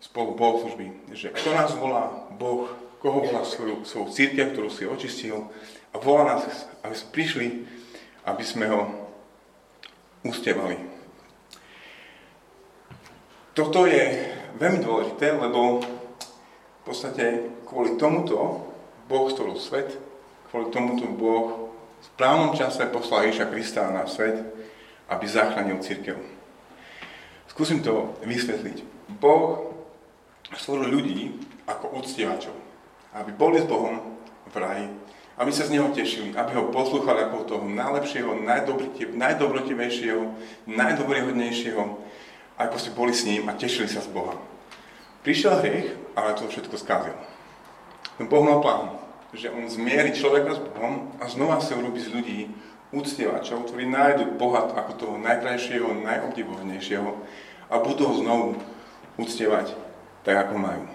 spolu 0.00 0.32
bohoslužby, 0.32 1.12
že 1.12 1.28
kto 1.28 1.52
nás 1.52 1.76
volá, 1.76 2.24
Boh, 2.40 2.72
koho 3.04 3.20
volá 3.20 3.44
svoju, 3.44 3.84
svoju 3.84 4.08
církev, 4.08 4.56
ktorú 4.56 4.72
si 4.72 4.88
očistil 4.88 5.52
a 5.92 6.00
volá 6.00 6.24
nás, 6.24 6.48
aby 6.80 6.94
sme 6.96 7.14
prišli 7.14 7.46
aby 8.26 8.44
sme 8.46 8.66
ho 8.70 8.80
ustevali. 10.22 10.78
Toto 13.52 13.84
je 13.84 14.00
veľmi 14.56 14.80
dôležité, 14.80 15.36
lebo 15.36 15.84
v 15.84 16.82
podstate 16.82 17.52
kvôli 17.68 18.00
tomuto 18.00 18.64
Boh 19.10 19.28
stvoril 19.28 19.60
svet, 19.60 19.92
kvôli 20.48 20.72
tomuto 20.72 21.04
Boh 21.12 21.68
v 22.02 22.04
správnom 22.16 22.56
čase 22.56 22.88
poslal 22.88 23.28
Ježa 23.28 23.46
Krista 23.46 23.86
na 23.92 24.08
svet, 24.08 24.40
aby 25.06 25.24
zachránil 25.28 25.84
církev. 25.84 26.16
Skúsim 27.46 27.84
to 27.84 28.16
vysvetliť. 28.24 28.82
Boh 29.20 29.76
stvoril 30.56 30.88
ľudí 30.88 31.36
ako 31.68 32.00
uctievačov, 32.00 32.56
aby 33.20 33.30
boli 33.36 33.60
s 33.60 33.68
Bohom 33.68 34.16
v 34.48 34.54
raji, 34.56 34.86
aby 35.42 35.50
sa 35.50 35.66
z 35.66 35.74
neho 35.74 35.90
tešili, 35.90 36.30
aby 36.38 36.54
ho 36.54 36.70
poslúchali 36.70 37.26
ako 37.26 37.50
toho 37.50 37.66
najlepšieho, 37.66 38.46
najdobrotivejšieho, 39.18 40.22
najdobrihodnejšieho, 40.70 41.82
aj 42.62 42.70
proste 42.70 42.94
boli 42.94 43.10
s 43.10 43.26
ním 43.26 43.50
a 43.50 43.58
tešili 43.58 43.90
sa 43.90 43.98
z 43.98 44.06
Boha. 44.14 44.38
Prišiel 45.26 45.58
hriech, 45.58 45.98
ale 46.14 46.38
to 46.38 46.46
všetko 46.46 46.78
skázil. 46.78 47.18
No 48.22 48.30
Boh 48.30 48.46
mal 48.46 48.62
plán, 48.62 48.94
že 49.34 49.50
on 49.50 49.66
zmieri 49.66 50.14
človeka 50.14 50.54
s 50.54 50.62
Bohom 50.62 51.10
a 51.18 51.26
znova 51.26 51.58
sa 51.58 51.74
urobí 51.74 51.98
z 51.98 52.14
ľudí 52.14 52.38
úctievačov, 52.94 53.66
ktorí 53.66 53.90
nájdu 53.90 54.38
Boha 54.38 54.70
ako 54.70 54.92
toho 54.94 55.14
najkrajšieho, 55.18 56.06
najobdivohodnejšieho 56.06 57.10
a 57.66 57.74
budú 57.82 58.06
ho 58.06 58.14
znovu 58.14 58.46
uctievať 59.18 59.74
tak, 60.22 60.38
ako 60.38 60.54
majú. 60.54 60.86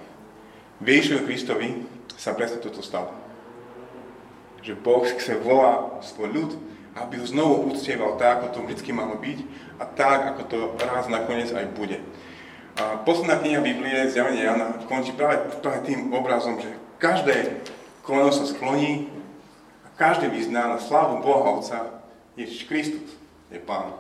V 0.80 0.88
Ježišovi 0.88 1.22
Kristovi 1.28 1.68
sa 2.16 2.32
presne 2.32 2.64
toto 2.64 2.80
stalo 2.80 3.27
že 4.68 4.76
Boh 4.76 5.08
chce 5.08 5.40
volá 5.40 6.04
svoj 6.04 6.28
ľud, 6.36 6.52
aby 7.00 7.24
ho 7.24 7.26
znovu 7.26 7.72
uctieval 7.72 8.20
tak, 8.20 8.44
ako 8.44 8.48
to 8.52 8.60
vždy 8.68 8.92
malo 8.92 9.16
byť 9.16 9.40
a 9.80 9.84
tak, 9.88 10.20
ako 10.36 10.42
to 10.44 10.58
raz 10.84 11.08
nakoniec 11.08 11.48
aj 11.56 11.72
bude. 11.72 12.04
A 12.76 13.00
posledná 13.08 13.40
kniha 13.40 13.64
Biblie, 13.64 14.12
zjavenie 14.12 14.44
Jana, 14.44 14.76
končí 14.92 15.16
práve, 15.16 15.40
práve 15.64 15.88
tým 15.88 16.12
obrazom, 16.12 16.60
že 16.60 16.68
každé 17.00 17.64
koleno 18.04 18.36
sa 18.36 18.44
skloní 18.44 19.08
a 19.88 19.90
každý 19.96 20.28
vyzná 20.28 20.68
na 20.76 20.84
slávu 20.84 21.24
Boha 21.24 21.64
Otca, 21.64 22.04
Ježiš 22.36 22.68
Kristus 22.68 23.16
je 23.48 23.64
Pán. 23.64 23.96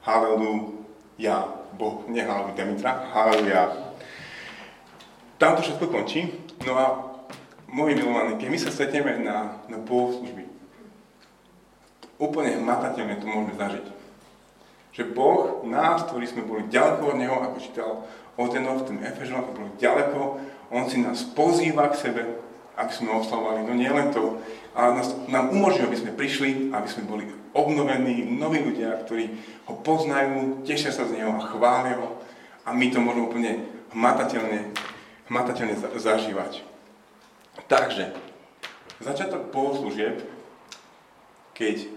Haleluja, 0.00 1.52
Boh, 1.76 2.08
nie 2.08 2.24
haleluja 2.24 2.56
Demitra, 2.56 3.12
haleluja. 3.12 3.92
Tam 5.36 5.54
to 5.54 5.62
všetko 5.62 5.86
končí, 5.92 6.32
no 6.64 6.72
a 6.74 7.07
moji 7.68 7.94
milovaní, 7.94 8.40
keď 8.40 8.48
my 8.48 8.58
sa 8.58 8.70
stretneme 8.72 9.20
na, 9.20 9.60
na 9.68 9.76
bohoslužby, 9.76 10.48
úplne 12.18 12.58
hmatateľne 12.58 13.20
to 13.20 13.26
môžeme 13.28 13.54
zažiť. 13.54 13.86
Že 14.98 15.02
Boh 15.14 15.62
nás, 15.68 16.02
ktorí 16.10 16.26
sme 16.26 16.42
boli 16.42 16.66
ďaleko 16.66 17.14
od 17.14 17.16
Neho, 17.20 17.36
ako 17.38 17.56
čítal 17.62 17.90
Odenov 18.34 18.86
tom 18.86 18.98
Efežom, 19.02 19.42
ako 19.42 19.50
boli 19.54 19.70
ďaleko, 19.78 20.18
On 20.74 20.84
si 20.90 21.00
nás 21.00 21.22
pozýva 21.22 21.88
k 21.90 22.00
sebe, 22.10 22.22
aby 22.78 22.92
sme 22.92 23.14
oslavovali. 23.14 23.66
No 23.66 23.74
nie 23.74 23.90
len 23.90 24.14
to, 24.14 24.38
ale 24.76 25.00
nás, 25.02 25.10
nám 25.26 25.50
umožňuje, 25.50 25.86
aby 25.86 25.98
sme 25.98 26.12
prišli, 26.18 26.70
aby 26.70 26.88
sme 26.90 27.10
boli 27.10 27.24
obnovení, 27.56 28.22
noví 28.38 28.62
ľudia, 28.62 29.02
ktorí 29.02 29.32
ho 29.66 29.74
poznajú, 29.82 30.62
tešia 30.62 30.94
sa 30.94 31.06
z 31.08 31.18
Neho 31.18 31.34
a 31.34 31.46
chvália 31.46 31.98
ho. 31.98 32.22
A 32.62 32.74
my 32.76 32.86
to 32.92 33.02
môžeme 33.02 33.26
úplne 33.26 33.52
hmatateľne, 33.96 34.76
hmatateľne 35.32 35.74
zažívať. 35.98 36.62
Takže, 37.66 38.14
začiatok 39.02 39.50
bohoslúžieb, 39.50 40.22
keď, 41.58 41.90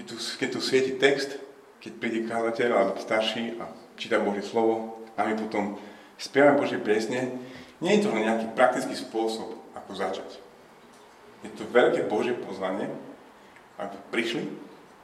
keď, 0.00 0.04
tu, 0.08 0.14
keď 0.16 0.48
tu 0.48 0.60
svieti 0.64 0.92
text, 0.96 1.36
keď 1.82 1.92
príde 1.98 2.20
kázateľ 2.24 2.70
alebo 2.72 3.02
starší 3.02 3.60
a 3.60 3.68
číta 4.00 4.22
Božie 4.22 4.46
slovo 4.46 5.04
a 5.18 5.28
my 5.28 5.34
potom 5.36 5.76
spievame 6.16 6.56
Božie 6.56 6.80
piesne, 6.80 7.36
nie 7.82 7.98
je 7.98 8.06
to 8.06 8.14
len 8.14 8.24
nejaký 8.24 8.54
praktický 8.54 8.94
spôsob, 8.94 9.58
ako 9.74 9.90
začať. 9.92 10.38
Je 11.42 11.50
to 11.58 11.66
veľké 11.68 12.06
Božie 12.06 12.38
pozvanie, 12.38 12.86
aby 13.76 13.96
prišli 14.14 14.46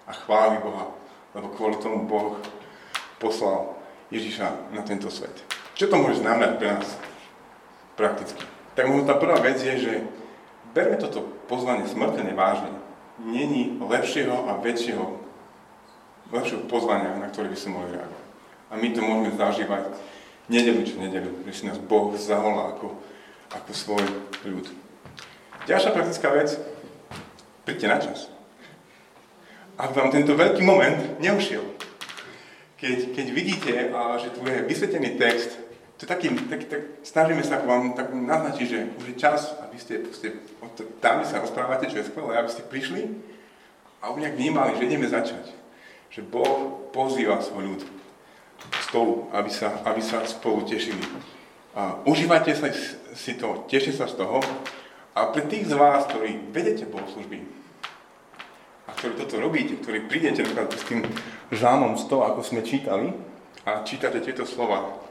a 0.06 0.14
chválili 0.14 0.62
Boha, 0.62 0.94
lebo 1.34 1.50
kvôli 1.50 1.76
tomu 1.82 2.06
Boh 2.06 2.38
poslal 3.18 3.74
Ježiša 4.14 4.72
na 4.72 4.86
tento 4.86 5.10
svet. 5.10 5.34
Čo 5.74 5.90
to 5.90 5.98
môže 5.98 6.22
znamenať 6.22 6.52
pre 6.56 6.68
nás 6.78 6.88
prakticky? 7.98 8.57
Tak 8.78 8.86
možno 8.86 9.10
tá 9.10 9.18
prvá 9.18 9.42
vec 9.42 9.58
je, 9.58 9.74
že 9.74 9.92
berme 10.70 10.94
toto 11.02 11.26
pozvanie 11.50 11.90
smrteľne 11.90 12.30
vážne. 12.38 12.70
Není 13.18 13.74
lepšieho 13.82 14.46
a 14.46 14.62
väčšieho, 14.62 15.18
lepšieho 16.30 16.62
pozvania, 16.70 17.18
na 17.18 17.26
ktoré 17.26 17.50
by 17.50 17.58
sme 17.58 17.74
mohli 17.74 17.98
reagovať. 17.98 18.26
A 18.70 18.78
my 18.78 18.88
to 18.94 19.00
môžeme 19.02 19.34
zažívať 19.34 19.82
nedelu 20.46 20.86
čo 20.86 20.94
nedelu, 21.02 21.30
že 21.50 21.52
si 21.58 21.62
nás 21.66 21.82
Boh 21.82 22.14
zavolá 22.14 22.78
ako, 22.78 22.94
ako 23.50 23.70
svoj 23.74 24.04
ľud. 24.46 24.70
Ďalšia 25.66 25.90
praktická 25.90 26.30
vec, 26.38 26.54
príďte 27.66 27.86
na 27.90 27.98
čas. 27.98 28.30
Ak 29.74 29.90
vám 29.90 30.14
tento 30.14 30.38
veľký 30.38 30.62
moment 30.62 31.18
neušiel, 31.18 31.66
keď, 32.78 33.10
keď 33.10 33.26
vidíte, 33.34 33.72
že 34.22 34.28
tu 34.30 34.46
je 34.46 34.62
vysvetený 34.70 35.18
text, 35.18 35.67
to 35.98 36.06
je 36.06 36.08
taký, 36.14 36.30
taký 36.46 36.66
tak, 36.70 36.82
snažíme 37.02 37.42
sa 37.42 37.58
vám 37.58 37.98
tak 37.98 38.14
naznačiť, 38.14 38.66
že 38.70 38.78
už 39.02 39.04
je 39.10 39.16
čas, 39.18 39.58
aby 39.66 39.76
ste, 39.82 40.06
ste 40.14 40.30
tam, 41.02 41.26
sa 41.26 41.42
rozprávate, 41.42 41.90
čo 41.90 41.98
je 41.98 42.06
skvelé, 42.06 42.38
aby 42.38 42.46
ste 42.46 42.62
prišli 42.62 43.18
a 43.98 44.14
nejak 44.14 44.38
vnímali, 44.38 44.78
že 44.78 44.86
ideme 44.86 45.10
začať. 45.10 45.50
Že 46.14 46.22
Boh 46.30 46.86
pozýva 46.94 47.42
svoj 47.42 47.74
ľud 47.74 47.82
k 48.62 48.76
stolu, 48.86 49.26
aby 49.34 49.50
sa, 49.50 49.82
aby 49.90 49.98
sa 49.98 50.22
spolu 50.22 50.62
tešili. 50.62 51.02
A 51.74 51.98
užívajte 52.06 52.54
sa, 52.54 52.70
si 53.18 53.34
to, 53.34 53.66
tešite 53.66 53.98
sa 53.98 54.06
z 54.06 54.22
toho. 54.22 54.38
A 55.18 55.34
pre 55.34 55.50
tých 55.50 55.66
z 55.66 55.74
vás, 55.74 56.06
ktorí 56.06 56.54
vedete 56.54 56.86
bohoslužby 56.86 57.42
a 58.86 58.94
ktorí 58.94 59.18
toto 59.18 59.42
robíte, 59.42 59.82
ktorí 59.82 60.06
prídete 60.06 60.46
napríklad 60.46 60.70
s 60.78 60.86
tým 60.86 61.02
žánom 61.50 61.98
100, 61.98 62.06
ako 62.06 62.40
sme 62.46 62.62
čítali, 62.62 63.10
a 63.66 63.82
čítate 63.82 64.22
tieto 64.22 64.46
slova, 64.46 65.07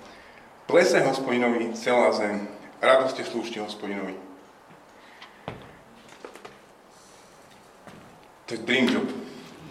Plese 0.67 0.99
hospodinovi 0.99 1.71
celá 1.79 2.11
zem, 2.11 2.43
radoste 2.83 3.23
slúžte 3.23 3.63
hospodinovi. 3.63 4.19
To 8.47 8.55
je 8.55 8.59
dream 8.67 8.91
job. 8.91 9.07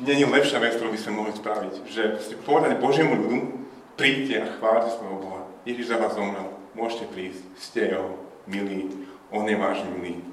Není 0.00 0.24
lepšia 0.24 0.56
vec, 0.56 0.80
ktorú 0.80 0.96
by 0.96 1.00
sme 1.00 1.12
mohli 1.20 1.32
spraviť. 1.36 1.72
Že 1.84 2.02
povedať 2.48 2.80
Božiemu 2.80 3.12
ľudu, 3.12 3.38
príďte 4.00 4.34
a 4.40 4.52
chváľte 4.56 4.96
svojho 4.96 5.20
Boha. 5.20 5.42
Ježiš 5.68 5.92
za 5.92 6.00
vás 6.00 6.16
zomrel. 6.16 6.48
Môžete 6.72 7.08
prísť. 7.12 7.44
Ste 7.60 7.80
jeho 7.92 8.16
milí. 8.48 8.88
On 9.28 9.44
je 9.44 9.56
váš 9.56 9.84
milý. 9.84 10.24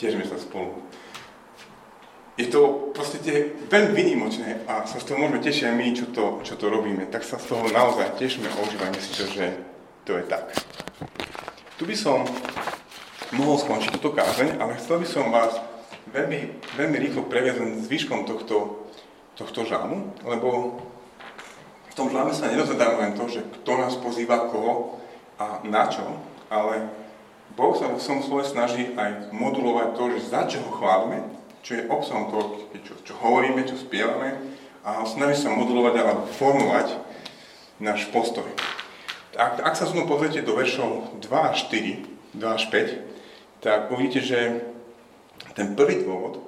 Tiežme 0.00 0.24
sa 0.24 0.40
spolu. 0.40 0.84
Je 2.40 2.48
to 2.48 2.92
proste 2.96 3.24
veľmi 3.68 3.92
vynimočné 3.92 4.64
a 4.64 4.88
sa 4.88 5.02
z 5.02 5.04
toho 5.04 5.20
môžeme 5.20 5.42
tešiť 5.42 5.64
aj 5.68 5.74
my, 5.74 5.86
čo 5.92 6.06
to, 6.16 6.24
čo 6.48 6.54
to 6.56 6.72
robíme. 6.72 7.04
Tak 7.12 7.28
sa 7.28 7.36
z 7.36 7.50
toho 7.50 7.68
naozaj 7.68 8.16
tešíme 8.16 8.48
a 8.48 8.60
užívajme 8.64 8.98
si 9.00 9.10
to, 9.12 9.24
že 9.28 9.67
to 10.08 10.16
je 10.16 10.24
tak. 10.24 10.48
Tu 11.76 11.84
by 11.84 11.92
som 11.92 12.24
mohol 13.36 13.60
skončiť 13.60 13.92
túto 14.00 14.16
kázeň, 14.16 14.56
ale 14.56 14.80
chcel 14.80 15.04
by 15.04 15.06
som 15.06 15.28
vás 15.28 15.52
veľmi, 16.08 16.56
veľmi 16.80 16.96
rýchlo 16.96 17.28
previesť 17.28 17.84
zvyškom 17.84 18.24
tohto, 18.24 18.88
tohto 19.36 19.68
žámu, 19.68 20.16
lebo 20.24 20.80
v 21.92 21.94
tom 21.94 22.08
žáme 22.08 22.32
sa 22.32 22.48
nerozhodáme 22.48 22.96
len 23.04 23.12
to, 23.20 23.28
že 23.28 23.44
kto 23.60 23.72
nás 23.76 24.00
pozýva 24.00 24.48
koho 24.48 24.96
a 25.36 25.60
na 25.68 25.92
čo, 25.92 26.00
ale 26.48 26.88
Boh 27.52 27.76
sa 27.76 27.92
vo 27.92 28.00
svojom 28.00 28.24
slove 28.24 28.44
snaží 28.48 28.96
aj 28.96 29.28
modulovať 29.28 29.88
to, 29.92 30.04
že 30.16 30.30
za 30.32 30.48
čo 30.48 30.64
ho 30.64 30.72
chválime, 30.72 31.20
čo 31.60 31.76
je 31.76 31.90
obsahom 31.92 32.32
toho, 32.32 32.44
čo, 32.80 32.96
čo 33.04 33.12
hovoríme, 33.20 33.60
čo 33.68 33.76
spievame 33.76 34.40
a 34.88 35.04
snaží 35.04 35.44
sa 35.44 35.52
modulovať 35.52 35.94
alebo 36.00 36.24
formovať 36.32 36.96
náš 37.76 38.08
postoj. 38.08 38.48
Ak, 39.38 39.62
ak 39.62 39.78
sa 39.78 39.86
znovu 39.86 40.18
pozriete 40.18 40.42
do 40.42 40.58
veršov 40.58 41.22
2 41.22 41.30
až 41.30 41.70
4, 41.70 42.34
2 42.34 42.42
až 42.42 42.64
5, 42.74 43.62
tak 43.62 43.86
uvidíte, 43.94 44.18
že 44.18 44.66
ten 45.54 45.78
prvý 45.78 46.02
dôvod 46.02 46.42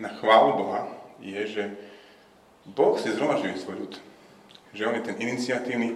na 0.00 0.08
chválu 0.16 0.56
Boha 0.56 0.88
je, 1.20 1.44
že 1.44 1.64
Boh 2.64 2.96
si 2.96 3.12
zhromažďuje 3.12 3.60
svoj 3.60 3.76
ľud. 3.84 3.92
Že 4.72 4.86
on 4.88 4.96
je 4.96 5.06
ten 5.12 5.16
iniciatívny 5.20 5.92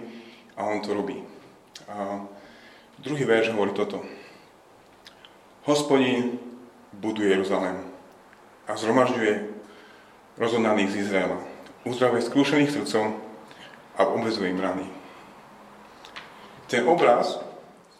a 0.53 0.69
on 0.69 0.85
to 0.85 0.93
robí. 0.93 1.25
A 1.89 2.21
druhý 3.01 3.25
verš 3.25 3.57
hovorí 3.57 3.73
toto. 3.73 4.05
Hospodin 5.65 6.37
buduje 6.93 7.33
Jeruzalém 7.33 7.81
a 8.69 8.77
zhromažďuje 8.77 9.49
rozhodnaných 10.37 10.93
z 10.93 10.99
Izraela. 11.09 11.41
Uzdravuje 11.81 12.21
skúšených 12.21 12.77
srdcom 12.77 13.17
a 13.97 14.01
obvezuje 14.05 14.53
im 14.53 14.61
rany. 14.61 15.00
Ten 16.71 16.87
obraz 16.87 17.35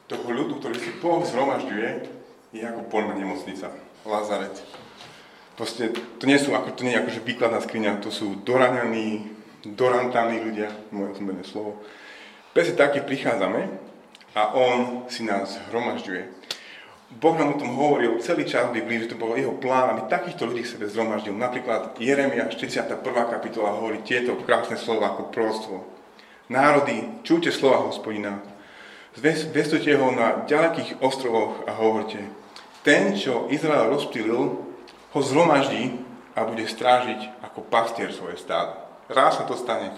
toho 0.08 0.32
ľudu, 0.32 0.64
ktorý 0.64 0.80
si 0.80 0.96
Boh 1.04 1.20
zhromažďuje, 1.28 2.08
je 2.56 2.64
ako 2.64 2.88
polná 2.88 3.12
nemocnica, 3.20 3.68
Lazaret. 4.08 4.64
Proste, 5.60 5.92
to 5.92 6.24
nie 6.24 6.40
sú 6.40 6.56
ako, 6.56 6.80
to 6.80 6.88
nie 6.88 6.96
je 6.96 7.04
akože 7.04 7.20
výkladná 7.28 7.60
skriňa, 7.60 8.00
to 8.00 8.16
sú 8.16 8.40
doraňaní, 8.48 9.28
dorantaní 9.76 10.40
ľudia, 10.40 10.72
moje 10.96 11.20
osobné 11.20 11.44
slovo. 11.44 11.84
Presne 12.56 12.80
taký 12.80 13.04
prichádzame 13.04 13.76
a 14.40 14.56
on 14.56 15.04
si 15.12 15.28
nás 15.28 15.60
hromažďuje. 15.68 16.32
Boh 17.20 17.36
nám 17.36 17.60
o 17.60 17.60
tom 17.60 17.76
hovoril 17.76 18.24
celý 18.24 18.48
čas 18.48 18.72
v 18.72 18.80
Biblii, 18.80 19.04
že 19.04 19.12
to 19.12 19.20
bol 19.20 19.36
jeho 19.36 19.52
plán, 19.60 19.92
aby 19.92 20.08
takýchto 20.08 20.48
ľudí 20.48 20.64
sebe 20.64 20.88
zhromaždil. 20.88 21.36
Napríklad 21.36 22.00
Jeremia 22.00 22.48
41. 22.48 23.04
kapitola 23.04 23.76
hovorí 23.76 24.00
tieto 24.00 24.40
krásne 24.48 24.80
slova 24.80 25.12
ako 25.12 25.28
prostvo. 25.28 25.76
Národy, 26.48 27.24
čujte 27.28 27.52
slova 27.52 27.84
hospodina, 27.88 28.51
zvestujte 29.18 29.92
ho 29.98 30.08
na 30.16 30.48
ďalekých 30.48 31.04
ostrovoch 31.04 31.68
a 31.68 31.76
hovorte, 31.76 32.22
ten, 32.82 33.14
čo 33.14 33.46
Izrael 33.54 33.94
rozptýlil, 33.94 34.42
ho 35.12 35.20
zhromaždí 35.20 36.02
a 36.34 36.48
bude 36.48 36.64
strážiť 36.66 37.44
ako 37.44 37.68
pastier 37.68 38.10
svoje 38.16 38.40
stádo. 38.40 38.80
Raz 39.12 39.38
sa 39.38 39.44
to 39.44 39.60
stane. 39.60 39.92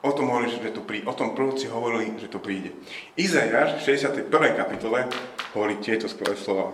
O 0.00 0.12
tom, 0.16 0.32
hovorí, 0.32 0.48
že 0.48 0.72
to 0.72 0.80
príde. 0.80 1.04
o 1.04 1.12
tom 1.12 1.36
proroci 1.36 1.68
hovorili, 1.68 2.16
že 2.16 2.32
to 2.32 2.40
príde. 2.40 2.72
Izajáš 3.20 3.80
v 3.80 3.84
61. 3.84 4.32
kapitole 4.56 5.04
hovorí 5.52 5.76
tieto 5.80 6.08
skvelé 6.08 6.40
slova. 6.40 6.72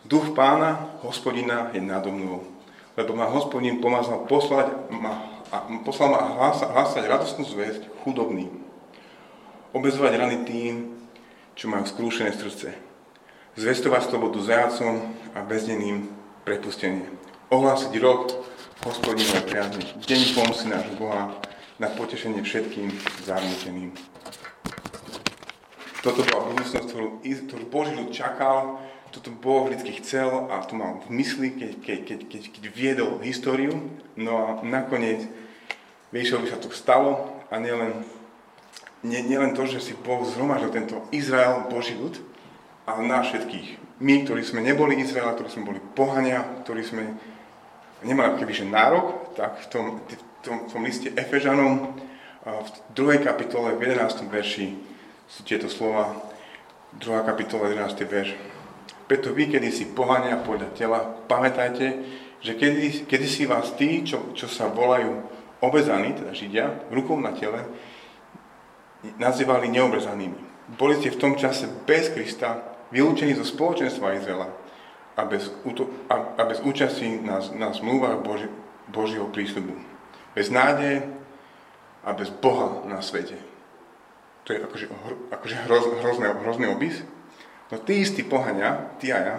Duch 0.00 0.32
pána, 0.32 0.96
hospodina 1.04 1.68
je 1.76 1.80
nado 1.84 2.08
mnou, 2.08 2.40
lebo 2.96 3.12
ma 3.12 3.28
hospodin 3.28 3.84
pomazal 3.84 4.24
poslať 4.24 4.72
ma, 4.88 5.44
a 5.52 5.68
poslal 5.84 6.08
ma 6.08 6.20
hlásať, 6.40 6.68
hlásať 6.72 7.02
radostnú 7.04 7.44
zväzť 7.44 7.82
chudobným. 8.00 8.61
Obezovať 9.72 10.12
rany 10.20 10.44
tým, 10.44 11.00
čo 11.56 11.72
majú 11.72 11.88
skrúšené 11.88 12.36
srdce. 12.36 12.76
Zvestovať 13.56 14.12
slobodu 14.12 14.36
zajacom 14.44 15.00
a 15.32 15.40
bezneným 15.40 16.12
prepustenie. 16.44 17.08
Ohlásiť 17.48 17.96
rok 18.04 18.36
hospodinové 18.84 19.40
priazny, 19.48 19.88
deň 20.04 20.20
pomsy 20.36 20.68
nášho 20.68 20.92
Boha, 21.00 21.32
na 21.80 21.88
potešenie 21.88 22.44
všetkým 22.44 22.92
zarmuteným. 23.24 23.96
Toto 26.04 26.20
bola 26.28 26.52
budúcnosť, 26.52 26.86
ktorú, 26.92 27.08
ktorú 27.24 27.64
Boží 27.72 27.96
ľud 27.96 28.12
čakal, 28.12 28.76
toto 29.08 29.32
Boh 29.32 29.72
vždy 29.72 30.04
chcel 30.04 30.52
a 30.52 30.60
to 30.68 30.76
mal 30.76 31.00
v 31.08 31.16
mysli, 31.16 31.48
keď, 31.52 31.72
keď, 31.80 31.98
keď, 32.04 32.20
keď, 32.28 32.42
keď 32.48 32.64
viedol 32.72 33.12
históriu. 33.24 33.72
No 34.20 34.32
a 34.36 34.48
nakoniec, 34.64 35.24
by 36.12 36.28
sa 36.28 36.60
to 36.60 36.68
stalo 36.76 37.40
a 37.48 37.56
nielen, 37.56 38.04
nie, 39.02 39.20
nielen 39.26 39.54
to, 39.54 39.66
že 39.66 39.82
si 39.82 39.92
Boh 39.98 40.22
zhromažil 40.22 40.70
tento 40.70 41.02
Izrael, 41.10 41.66
Boží 41.66 41.98
ľud, 41.98 42.18
ale 42.86 43.06
nás 43.06 43.30
všetkých. 43.30 43.98
My, 44.02 44.26
ktorí 44.26 44.42
sme 44.42 44.62
neboli 44.62 44.98
Izraela, 44.98 45.34
ktorí 45.34 45.48
sme 45.50 45.68
boli 45.74 45.80
pohania, 45.82 46.42
ktorí 46.66 46.82
sme 46.82 47.14
nemali 48.02 48.38
kebyže 48.38 48.66
nárok, 48.66 49.34
tak 49.38 49.62
v 49.62 49.66
tom, 49.70 49.84
v 50.02 50.14
tom, 50.42 50.56
v 50.66 50.70
tom 50.70 50.82
liste 50.82 51.14
Efežanom 51.14 51.94
v 52.42 52.68
druhej 52.90 53.22
kapitole, 53.22 53.78
v 53.78 53.94
11. 53.94 54.26
verši 54.26 54.74
sú 55.30 55.40
tieto 55.46 55.70
slova, 55.70 56.10
2. 56.98 57.22
kapitola, 57.22 57.70
11. 57.70 58.02
verš. 58.02 58.34
Preto 59.06 59.30
vy, 59.30 59.46
kedy 59.46 59.70
si 59.70 59.86
pohania 59.94 60.42
podľa 60.42 60.74
tela, 60.74 60.98
pamätajte, 61.30 62.02
že 62.42 62.58
kedy, 62.58 63.06
kedy 63.06 63.26
si 63.30 63.46
vás 63.46 63.70
tí, 63.78 64.02
čo, 64.02 64.34
čo 64.34 64.50
sa 64.50 64.66
volajú 64.66 65.22
obezaní, 65.62 66.18
teda 66.18 66.34
Židia, 66.34 66.66
rukou 66.90 67.14
na 67.22 67.30
tele, 67.30 67.62
nazývali 69.18 69.68
neobezanými. 69.68 70.40
Boli 70.78 70.96
ste 70.98 71.10
v 71.10 71.20
tom 71.20 71.34
čase 71.34 71.66
bez 71.84 72.08
Krista, 72.14 72.62
vylúčení 72.94 73.34
zo 73.34 73.44
spoločenstva 73.44 74.16
Izraela 74.16 74.48
a 75.16 75.22
bez, 75.28 75.52
a, 76.08 76.16
a 76.38 76.42
bez 76.48 76.62
účasti 76.64 77.20
na, 77.20 77.42
na 77.56 77.74
zmluvách 77.74 78.24
Boži, 78.24 78.48
Božieho 78.88 79.28
prísľubu. 79.28 79.76
Bez 80.32 80.48
nádeje 80.48 81.04
a 82.04 82.16
bez 82.16 82.32
Boha 82.32 82.84
na 82.88 83.04
svete. 83.04 83.36
To 84.48 84.56
je 84.56 84.58
akože, 84.58 84.86
akože 85.30 85.56
hroz, 85.68 85.84
hrozný, 86.02 86.26
hrozný 86.42 86.66
opis. 86.72 87.04
No 87.70 87.78
tí 87.78 88.02
istí 88.04 88.26
pohania, 88.26 88.92
ty 89.00 89.14
a 89.14 89.18
ja, 89.18 89.36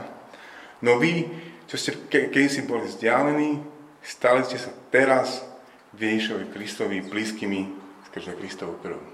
no 0.82 0.98
vy, 0.98 1.30
čo 1.70 1.76
ste 1.78 1.92
ke, 2.10 2.34
keď 2.34 2.50
si 2.50 2.62
boli 2.66 2.90
vzdialení, 2.90 3.62
stali 4.02 4.42
ste 4.42 4.58
sa 4.58 4.74
teraz 4.90 5.46
Ježišovi 5.94 6.50
Kristovi 6.50 7.06
blízkymi 7.06 7.62
skrze 8.10 8.34
Kristovu 8.34 8.82
krv. 8.82 9.13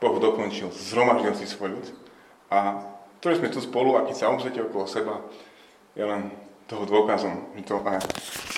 Boh 0.00 0.16
dokončil, 0.16 0.72
zhromaždil 0.72 1.36
si 1.36 1.44
svoj 1.44 1.76
ľud 1.76 1.86
a 2.48 2.88
ktoré 3.20 3.36
sme 3.36 3.52
tu 3.52 3.60
spolu 3.60 4.00
a 4.00 4.08
keď 4.08 4.16
sa 4.16 4.32
obzrite 4.32 4.64
okolo 4.64 4.88
seba, 4.88 5.20
je 5.92 6.00
len 6.00 6.32
toho 6.64 6.88
dôkazom, 6.88 7.52
že 7.52 7.68
to 7.68 7.76
aj 7.84 8.00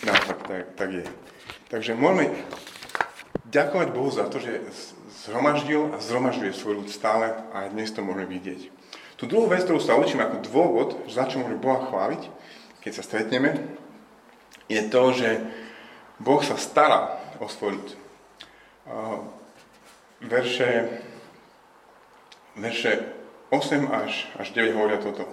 naopak 0.07 0.39
tak, 0.47 0.63
tak 0.79 0.89
je. 1.03 1.05
Takže 1.67 1.99
môžeme 1.99 2.31
ďakovať 3.51 3.89
Bohu 3.91 4.11
za 4.13 4.31
to, 4.31 4.39
že 4.39 4.63
zhromaždil 5.27 5.91
a 5.91 5.99
zhromažďuje 5.99 6.53
svoj 6.55 6.85
ľud 6.85 6.89
stále 6.95 7.35
a 7.51 7.67
aj 7.67 7.75
dnes 7.75 7.91
to 7.91 8.07
môžeme 8.07 8.31
vidieť. 8.31 8.71
Tu 9.19 9.25
druhú 9.27 9.51
vec, 9.51 9.67
ktorú 9.67 9.83
sa 9.83 9.99
učím 9.99 10.23
ako 10.23 10.47
dôvod, 10.47 10.89
za 11.11 11.27
čo 11.27 11.43
môžeme 11.43 11.59
Boha 11.59 11.83
chváliť, 11.91 12.23
keď 12.87 12.93
sa 12.95 13.03
stretneme, 13.03 13.59
je 14.71 14.83
to, 14.87 15.03
že 15.11 15.43
Boh 16.23 16.39
sa 16.39 16.55
stará 16.55 17.19
o 17.43 17.51
svoj 17.51 17.83
ľud. 17.83 17.89
Verše, 20.23 21.03
verše 22.57 22.99
8 23.51 23.89
až, 23.93 24.29
až 24.39 24.51
9 24.51 24.75
hovoria 24.77 24.99
toto. 25.01 25.29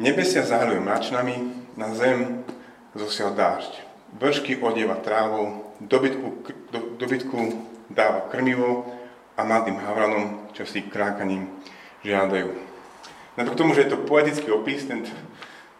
Nebesia 0.00 0.44
zahaluje 0.44 0.80
mračnami, 0.80 1.36
na 1.76 1.92
zem 1.94 2.44
zosial 2.96 3.36
dážď. 3.36 3.72
Vršky 4.16 4.56
odieva 4.58 4.96
trávou, 5.00 5.72
dobytku, 5.80 6.44
do, 6.72 6.80
dobytku 6.96 7.38
dáva 7.90 8.26
krmivo 8.32 8.86
a 9.36 9.44
mladým 9.44 9.76
havranom, 9.80 10.50
čo 10.52 10.66
si 10.66 10.82
krákaním 10.82 11.48
žiadajú. 12.04 12.52
Napriek 13.36 13.56
tomu, 13.56 13.72
že 13.72 13.86
je 13.86 13.92
to 13.94 14.04
poetický 14.04 14.50
opis, 14.50 14.84
ten, 14.84 15.06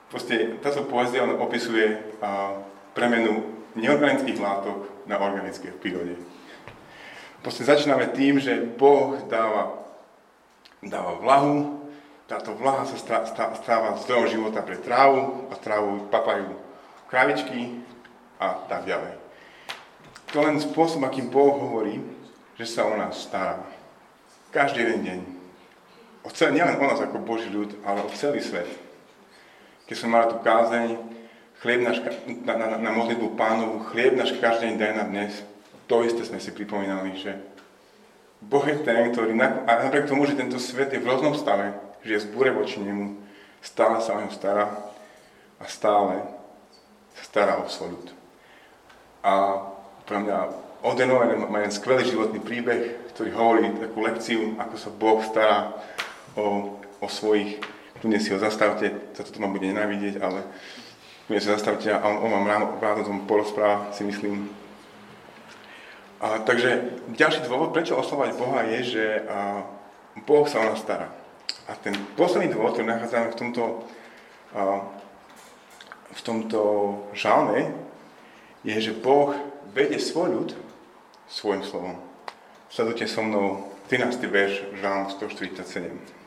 proste, 0.08 0.56
táto 0.62 0.86
poezia 0.86 1.26
opisuje 1.26 1.98
a, 2.22 2.60
premenu 2.94 3.60
neorganických 3.78 4.40
látok 4.40 5.06
na 5.06 5.18
organické 5.18 5.70
v 5.70 5.80
prírode. 5.80 6.14
Proste 7.40 7.64
začíname 7.64 8.12
tým, 8.12 8.36
že 8.36 8.52
Boh 8.76 9.16
dáva 9.28 9.80
dáva 10.80 11.20
vlahu, 11.20 11.84
táto 12.24 12.56
vlaha 12.56 12.88
sa 12.88 12.96
stáva 13.58 14.00
zdrojom 14.00 14.30
života 14.30 14.64
pre 14.64 14.80
trávu 14.80 15.50
a 15.52 15.54
trávu 15.58 16.08
papajú 16.08 16.56
kravičky 17.10 17.82
a 18.38 18.54
tak 18.70 18.86
ďalej. 18.86 19.18
To 20.30 20.46
len 20.46 20.62
spôsob, 20.62 21.02
akým 21.02 21.26
Boh 21.26 21.58
hovorí, 21.58 21.98
že 22.54 22.70
sa 22.70 22.86
o 22.86 22.94
nás 22.94 23.18
stará. 23.18 23.58
Každý 24.54 24.78
jeden 24.86 25.00
deň. 25.02 25.20
O 26.22 26.30
celý, 26.30 26.62
nielen 26.62 26.78
o 26.78 26.86
nás 26.86 27.02
ako 27.02 27.18
Boží 27.18 27.50
ľud, 27.50 27.74
ale 27.82 28.06
o 28.06 28.10
celý 28.14 28.38
svet. 28.38 28.68
Keď 29.90 29.96
som 29.98 30.14
mal 30.14 30.30
tú 30.30 30.38
kázeň, 30.38 31.02
chlieb 31.66 31.82
náš, 31.82 31.98
na, 32.46 32.54
na, 32.54 32.78
na 32.78 32.90
modlitbu 32.94 33.34
pánovu, 33.34 33.90
chlieb 33.90 34.14
náš 34.14 34.38
každý 34.38 34.70
deň 34.70 34.76
daj 34.78 34.92
na 34.94 35.04
dnes, 35.10 35.32
to 35.90 36.06
isté 36.06 36.22
sme 36.22 36.38
si 36.38 36.54
pripomínali, 36.54 37.18
že 37.18 37.34
Boh 38.38 38.62
je 38.62 38.78
ten, 38.86 39.10
ktorý, 39.10 39.34
a 39.42 39.90
napriek 39.90 40.06
tomu, 40.06 40.22
že 40.22 40.38
tento 40.38 40.62
svet 40.62 40.94
je 40.94 41.02
v 41.02 41.08
rôznom 41.10 41.34
stave, 41.34 41.74
že 42.06 42.14
je 42.14 42.24
zbúre 42.30 42.54
voči 42.54 42.78
nemu, 42.78 43.18
stále 43.58 43.98
sa 43.98 44.14
o 44.14 44.22
ňom 44.22 44.30
stará 44.30 44.70
a 45.58 45.64
stále 45.66 46.22
sa 47.18 47.22
stará 47.26 47.58
o 47.58 47.66
svoj 47.66 47.98
ľud. 47.98 48.08
A 49.26 49.32
pre 50.06 50.22
mňa 50.22 50.36
Odeno 50.80 51.20
má 51.52 51.60
jeden 51.60 51.74
skvelý 51.74 52.08
životný 52.08 52.40
príbeh, 52.40 53.12
ktorý 53.12 53.30
hovorí 53.36 53.68
takú 53.76 54.00
lekciu, 54.00 54.56
ako 54.56 54.74
sa 54.78 54.88
Boh 54.94 55.20
stará 55.26 55.76
o, 56.38 56.78
o 57.02 57.06
svojich, 57.10 57.60
tu 58.00 58.08
si 58.08 58.32
ho 58.32 58.40
zastavte, 58.40 59.12
za 59.12 59.28
to 59.28 59.36
ma 59.42 59.52
bude 59.52 59.68
nenávidieť, 59.68 60.24
ale 60.24 60.40
tu 61.28 61.36
si 61.36 61.44
ho 61.44 61.52
zastavte 61.52 61.92
a 61.92 62.00
on, 62.00 62.24
on 62.24 62.30
vám 62.32 62.46
ráno, 62.48 62.66
ráno 62.80 63.04
tomu 63.04 63.28
porozpráva, 63.28 63.92
si 63.92 64.08
myslím, 64.08 64.48
a, 66.20 66.44
takže 66.44 67.00
ďalší 67.16 67.48
dôvod, 67.48 67.72
prečo 67.72 67.96
oslovať 67.96 68.36
Boha, 68.36 68.68
je, 68.68 68.80
že 68.84 69.06
a, 69.24 69.64
Boh 70.28 70.44
sa 70.44 70.60
o 70.60 70.68
nás 70.68 70.78
stará. 70.78 71.08
A 71.64 71.74
ten 71.80 71.96
posledný 72.14 72.52
dôvod, 72.52 72.76
ktorý 72.76 72.92
nachádzame 72.92 73.32
v 73.32 73.38
tomto, 73.40 73.64
a, 74.52 74.84
v 76.12 76.20
tomto 76.20 76.60
žalme, 77.16 77.72
je, 78.60 78.76
že 78.76 78.92
Boh 78.92 79.32
vedie 79.72 79.96
svoj 79.96 80.28
ľud 80.28 80.50
svojim 81.30 81.64
slovom. 81.64 81.96
Sledujte 82.68 83.08
so 83.08 83.22
mnou 83.22 83.72
13. 83.88 84.20
verš 84.28 84.62
Žalm 84.78 85.10
147. 85.10 86.20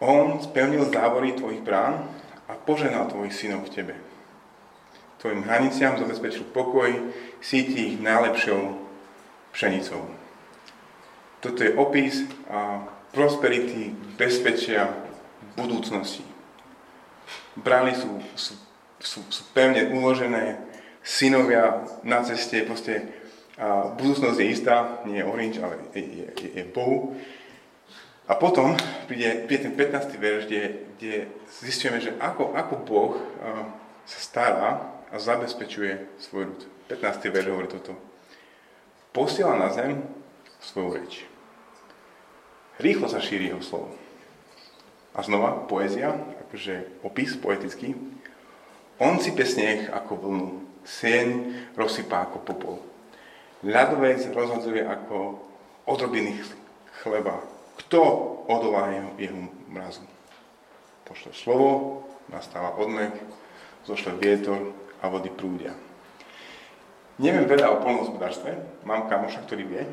On 0.00 0.40
spevnil 0.40 0.88
závory 0.88 1.32
tvojich 1.36 1.60
brán 1.60 2.08
a 2.48 2.56
poženal 2.56 3.08
tvojich 3.12 3.36
synov 3.36 3.68
v 3.68 3.72
tebe. 3.72 3.94
Tvojim 5.20 5.44
hraniciam 5.44 6.00
zabezpečil 6.00 6.48
pokoj, 6.48 7.12
síti 7.44 7.92
ich 7.92 7.96
najlepšou 8.00 8.80
pšenicou. 9.52 10.08
Toto 11.44 11.60
je 11.60 11.76
opis 11.76 12.24
a 12.48 12.88
prosperity, 13.12 13.92
bezpečia, 14.16 14.88
budúcnosti. 15.56 16.24
Brány 17.56 17.92
sú, 17.96 18.10
sú, 18.32 18.52
sú, 18.96 19.20
sú 19.28 19.42
pevne 19.52 19.92
uložené, 19.92 20.56
synovia 21.04 21.84
na 22.04 22.24
ceste, 22.24 22.64
proste 22.64 23.20
a 23.60 23.92
budúcnosť 23.92 24.40
je 24.40 24.46
istá, 24.48 25.04
nie 25.04 25.20
je 25.20 25.28
orange, 25.28 25.60
ale 25.60 25.84
je, 25.92 26.00
je, 26.32 26.48
je 26.56 26.64
Bohu. 26.72 27.12
A 28.24 28.32
potom 28.32 28.72
príde, 29.04 29.44
príde 29.44 29.68
ten 29.68 29.76
15. 29.76 30.16
verš, 30.16 30.48
kde, 30.48 30.62
kde 30.96 31.14
zistíme, 31.60 32.00
že 32.00 32.16
ako, 32.16 32.56
ako 32.56 32.74
Boh 32.88 33.12
sa 34.08 34.18
stará 34.24 34.70
a 35.10 35.18
zabezpečuje 35.18 36.22
svoj 36.22 36.54
ľud. 36.54 36.60
15. 36.86 37.30
verš 37.30 37.46
hovorí 37.50 37.68
toto. 37.70 37.92
Posiela 39.10 39.58
na 39.58 39.70
zem 39.74 40.06
svoju 40.62 40.90
reč. 40.94 41.12
Rýchlo 42.78 43.10
sa 43.10 43.18
šíri 43.18 43.50
jeho 43.50 43.62
slovo. 43.62 43.90
A 45.14 45.26
znova 45.26 45.66
poézia, 45.66 46.14
akože 46.46 47.02
opis 47.02 47.34
poetický. 47.34 47.98
On 49.02 49.18
si 49.18 49.34
pesniech 49.34 49.90
ako 49.90 50.12
vlnu, 50.14 50.48
sieň 50.86 51.28
rozsypá 51.74 52.30
ako 52.30 52.38
popol. 52.46 52.76
Ľadovec 53.66 54.30
rozhodzuje 54.30 54.86
ako 54.86 55.42
odrobiny 55.90 56.38
chleba. 57.02 57.42
Kto 57.82 58.00
odolá 58.46 58.94
jeho, 58.94 59.10
jeho 59.18 59.40
mrazu? 59.68 60.04
Pošle 61.04 61.34
slovo, 61.34 62.06
nastáva 62.30 62.78
odmek, 62.78 63.12
zošle 63.84 64.14
vietor 64.16 64.72
a 65.00 65.04
vody 65.08 65.32
prúdia. 65.32 65.72
Neviem 67.20 67.44
veľa 67.44 67.76
o 67.76 67.82
polnohospodárstve, 67.84 68.56
mám 68.88 69.08
kamoša, 69.08 69.44
ktorý 69.44 69.64
vie, 69.68 69.84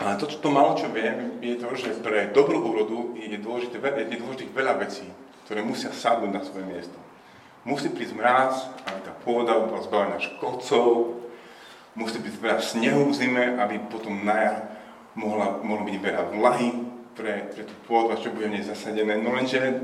ale 0.00 0.16
to, 0.18 0.26
to 0.26 0.48
malo, 0.50 0.74
čo 0.74 0.90
viem, 0.90 1.38
je 1.38 1.54
to, 1.60 1.68
že 1.76 2.02
pre 2.02 2.32
dobrú 2.34 2.58
úrodu 2.66 3.14
je 3.14 3.38
dôležité, 3.38 3.78
je 3.78 4.18
dôležité 4.18 4.50
veľa 4.50 4.74
vecí, 4.80 5.06
ktoré 5.46 5.62
musia 5.62 5.92
sadnúť 5.92 6.32
na 6.34 6.42
svoje 6.42 6.66
miesto. 6.66 6.98
Musí 7.62 7.88
prísť 7.88 8.16
mráz, 8.18 8.68
aby 8.90 9.00
tá 9.06 9.12
pôda 9.22 9.54
bola 9.60 9.80
zbavená 9.84 10.18
škodcov, 10.20 11.20
musí 11.94 12.18
byť 12.18 12.34
veľa 12.42 12.60
snehu 12.60 13.08
v 13.08 13.16
zime, 13.16 13.44
aby 13.60 13.78
potom 13.86 14.24
na 14.26 14.36
jar 14.36 14.56
mohla, 15.14 15.62
mohlo 15.62 15.86
byť 15.86 15.96
veľa 16.02 16.22
vlahy 16.34 16.70
pre, 17.14 17.54
pre 17.54 17.62
tú 17.62 17.74
pôdu, 17.86 18.18
čo 18.18 18.34
bude 18.34 18.50
v 18.50 18.58
nej 18.58 18.64
zasadené. 18.66 19.14
No 19.22 19.30
lenže 19.30 19.78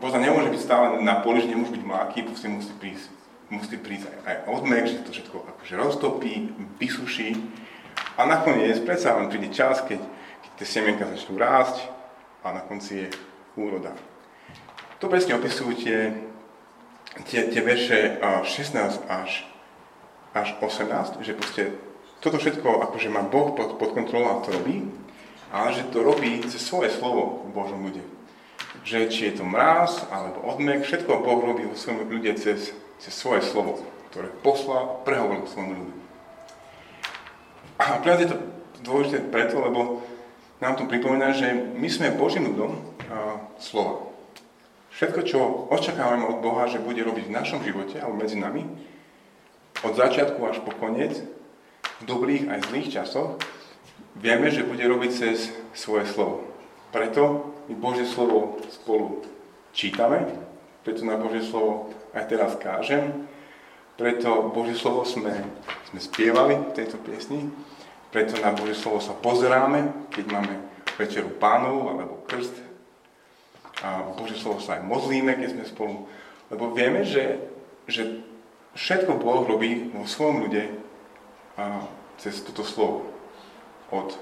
voda 0.00 0.18
nemôže 0.20 0.52
byť 0.52 0.60
stále 0.60 0.86
na 1.02 1.20
poli, 1.20 1.44
že 1.44 1.52
nemôže 1.52 1.74
byť 1.76 1.84
mláky, 1.84 2.24
proste 2.24 2.48
musí 2.48 2.72
prísť, 2.76 3.08
musí 3.48 3.76
prísť 3.76 4.08
aj, 4.08 4.18
aj 4.24 4.36
odmek, 4.48 4.84
že 4.86 5.02
to 5.04 5.10
všetko 5.12 5.36
akože 5.56 5.74
roztopí, 5.76 6.34
vysuší. 6.80 7.36
A 8.16 8.28
nakoniec 8.28 8.80
predsa 8.84 9.16
len 9.16 9.28
príde 9.32 9.52
čas, 9.52 9.80
keď, 9.84 10.00
keď 10.44 10.50
tie 10.60 10.66
semienka 10.66 11.08
začnú 11.08 11.36
rásť 11.36 11.84
a 12.44 12.52
na 12.52 12.62
konci 12.64 13.04
je 13.04 13.08
úroda. 13.56 13.92
To 15.00 15.08
presne 15.12 15.36
opisujú 15.36 15.76
tie, 15.76 15.98
tie, 17.28 17.48
tie 17.52 17.60
verše 17.60 18.16
16 18.20 19.08
až 19.08 19.44
až 20.36 20.52
18, 20.60 21.24
že 21.24 21.32
proste 21.32 21.62
toto 22.20 22.36
všetko 22.36 22.84
akože 22.90 23.08
má 23.08 23.24
Boh 23.24 23.56
pod, 23.56 23.80
pod 23.80 23.96
kontrolou 23.96 24.36
a 24.36 24.42
to 24.44 24.52
robí, 24.52 24.84
ale 25.48 25.72
že 25.72 25.88
to 25.88 26.04
robí 26.04 26.44
cez 26.44 26.60
svoje 26.60 26.92
slovo 26.92 27.48
v 27.48 27.50
Božom 27.56 27.80
ľude. 27.80 28.04
Že 28.86 28.98
či 29.10 29.20
je 29.30 29.40
to 29.40 29.44
mráz 29.44 30.04
alebo 30.12 30.46
odmek, 30.46 30.86
všetko 30.86 31.22
Boh 31.22 31.40
robí 31.42 31.66
vo 31.66 31.74
svojom 31.74 32.06
ľude 32.06 32.36
cez, 32.38 32.70
cez 33.00 33.12
svoje 33.12 33.42
slovo, 33.42 33.82
ktoré 34.12 34.30
poslal 34.44 34.82
a 34.82 34.96
prehovoril 35.02 35.48
svojom 35.48 35.70
ľudu. 35.74 35.92
A 37.76 38.00
pre 38.00 38.16
je 38.16 38.32
to 38.32 38.38
dôležité 38.80 39.20
preto, 39.28 39.60
lebo 39.60 40.00
nám 40.60 40.80
to 40.80 40.88
pripomína, 40.88 41.36
že 41.36 41.52
my 41.76 41.88
sme 41.92 42.16
Božím 42.16 42.48
ľudom 42.52 42.72
a, 42.72 42.80
slova. 43.60 44.08
Všetko, 44.96 45.20
čo 45.28 45.68
očakávame 45.68 46.24
od 46.24 46.40
Boha, 46.40 46.64
že 46.64 46.80
bude 46.80 47.04
robiť 47.04 47.28
v 47.28 47.36
našom 47.36 47.60
živote 47.60 48.00
alebo 48.00 48.16
medzi 48.16 48.40
nami, 48.40 48.64
od 49.84 49.92
začiatku 49.92 50.40
až 50.48 50.64
po 50.64 50.72
koniec, 50.72 51.20
v 52.00 52.04
dobrých 52.08 52.48
aj 52.48 52.72
zlých 52.72 52.88
časoch, 52.96 53.36
vieme, 54.16 54.48
že 54.48 54.64
bude 54.64 54.80
robiť 54.80 55.10
cez 55.12 55.52
svoje 55.76 56.08
slovo. 56.08 56.48
Preto 56.96 57.52
my 57.66 57.74
Božie 57.78 58.06
slovo 58.06 58.58
spolu 58.70 59.26
čítame, 59.76 60.26
preto 60.86 61.02
na 61.02 61.18
Božie 61.18 61.42
slovo 61.42 61.90
aj 62.14 62.24
teraz 62.30 62.54
kážem, 62.56 63.26
preto 63.98 64.52
Božie 64.52 64.78
slovo 64.78 65.04
sme, 65.04 65.32
sme 65.92 66.00
spievali 66.00 66.54
v 66.56 66.74
tejto 66.76 66.96
piesni, 67.02 67.48
preto 68.14 68.38
na 68.40 68.54
Božie 68.54 68.76
slovo 68.76 69.02
sa 69.02 69.12
pozeráme, 69.16 70.08
keď 70.14 70.24
máme 70.32 70.54
večeru 70.96 71.28
pánov 71.36 71.92
alebo 71.92 72.24
krst. 72.24 72.54
A 73.84 74.08
Božie 74.16 74.40
slovo 74.40 74.56
sa 74.62 74.80
aj 74.80 74.88
modlíme, 74.88 75.36
keď 75.36 75.48
sme 75.52 75.64
spolu, 75.68 75.94
lebo 76.48 76.72
vieme, 76.72 77.04
že, 77.04 77.44
že 77.84 78.24
Všetko 78.76 79.16
Boh 79.24 79.48
robí 79.48 79.88
vo 79.88 80.04
svojom 80.04 80.44
ľude 80.44 80.68
a 81.56 81.80
cez 82.20 82.44
toto 82.44 82.60
slovo. 82.60 83.08
Od, 83.88 84.12